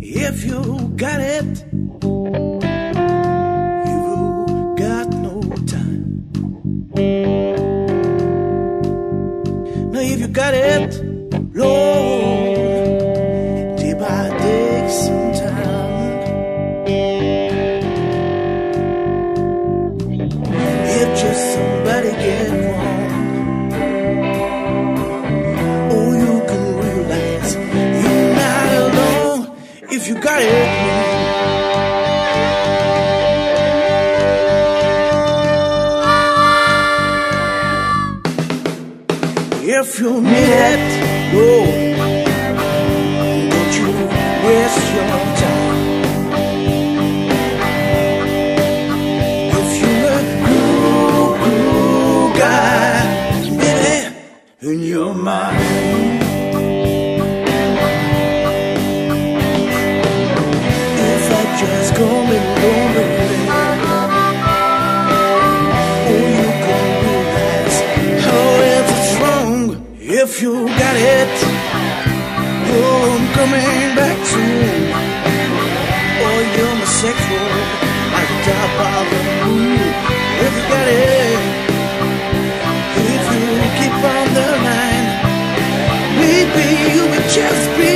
If 0.00 0.46
you 0.46 0.60
got 0.96 1.18
it, 1.20 1.64
If 10.12 10.20
you 10.20 10.28
got 10.28 10.52
it, 10.52 10.92
Lord, 11.54 12.56
day 13.78 13.94
by 13.94 14.28
day 14.42 14.88
some 14.90 15.32
time. 15.32 16.20
If 20.98 21.08
just 21.18 21.42
somebody 21.54 22.10
get 22.10 22.50
wrong, 22.60 23.72
oh 25.92 26.10
you 26.22 26.34
can 26.50 26.64
realize 26.82 27.54
you're 28.02 28.34
not 28.36 28.68
alone 28.82 29.40
if 29.90 30.02
you 30.08 30.14
got 30.20 30.42
it. 30.42 30.91
If 39.94 40.00
you 40.00 40.22
need 40.22 40.32
it, 40.32 40.84
oh, 41.34 41.66
don't 43.50 43.74
you 43.78 43.88
waste 44.42 44.86
your 44.94 45.12
time. 45.42 45.76
If 49.52 49.70
you're 49.82 50.08
a 50.08 50.24
cool, 50.46 51.36
cool 51.44 52.32
guy, 52.38 52.96
baby, 53.58 54.72
in 54.72 54.78
your 54.82 55.12
mind. 55.14 56.31
If 70.22 70.40
you 70.40 70.52
got 70.52 70.96
it. 71.18 71.34
Oh, 72.74 73.10
I'm 73.10 73.26
coming 73.38 73.96
back 73.98 74.18
soon. 74.32 74.82
Oh, 76.24 76.40
you're 76.54 76.76
my 76.80 76.86
sexual 77.02 77.50
at 78.18 78.26
the 78.30 78.38
top 78.46 78.72
of 78.90 79.04
the 79.10 79.22
moon. 79.42 79.80
If 80.46 80.52
you 80.58 80.64
got 80.70 80.88
it, 80.88 81.40
if 83.10 83.24
you 83.34 83.46
keep 83.78 83.98
on 84.14 84.26
the 84.38 84.48
line, 84.66 85.08
maybe 86.22 86.66
you 86.94 87.02
will 87.10 87.28
just 87.38 87.64
be 87.80 87.92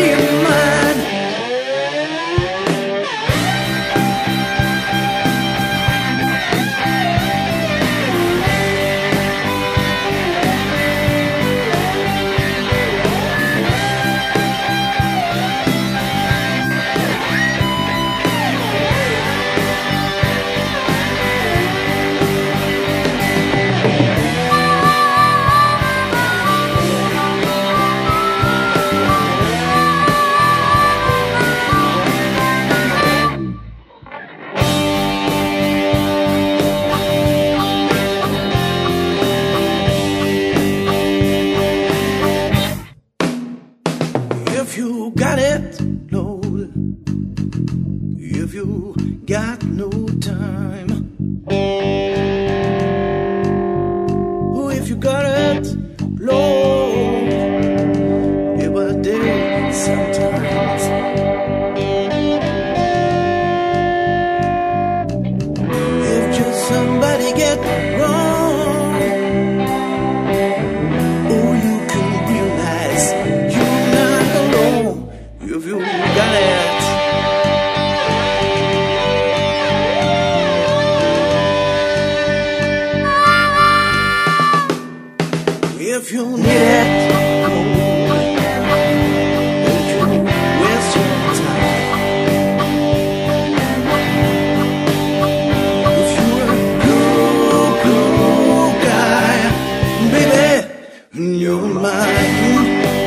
mind. 101.75 103.06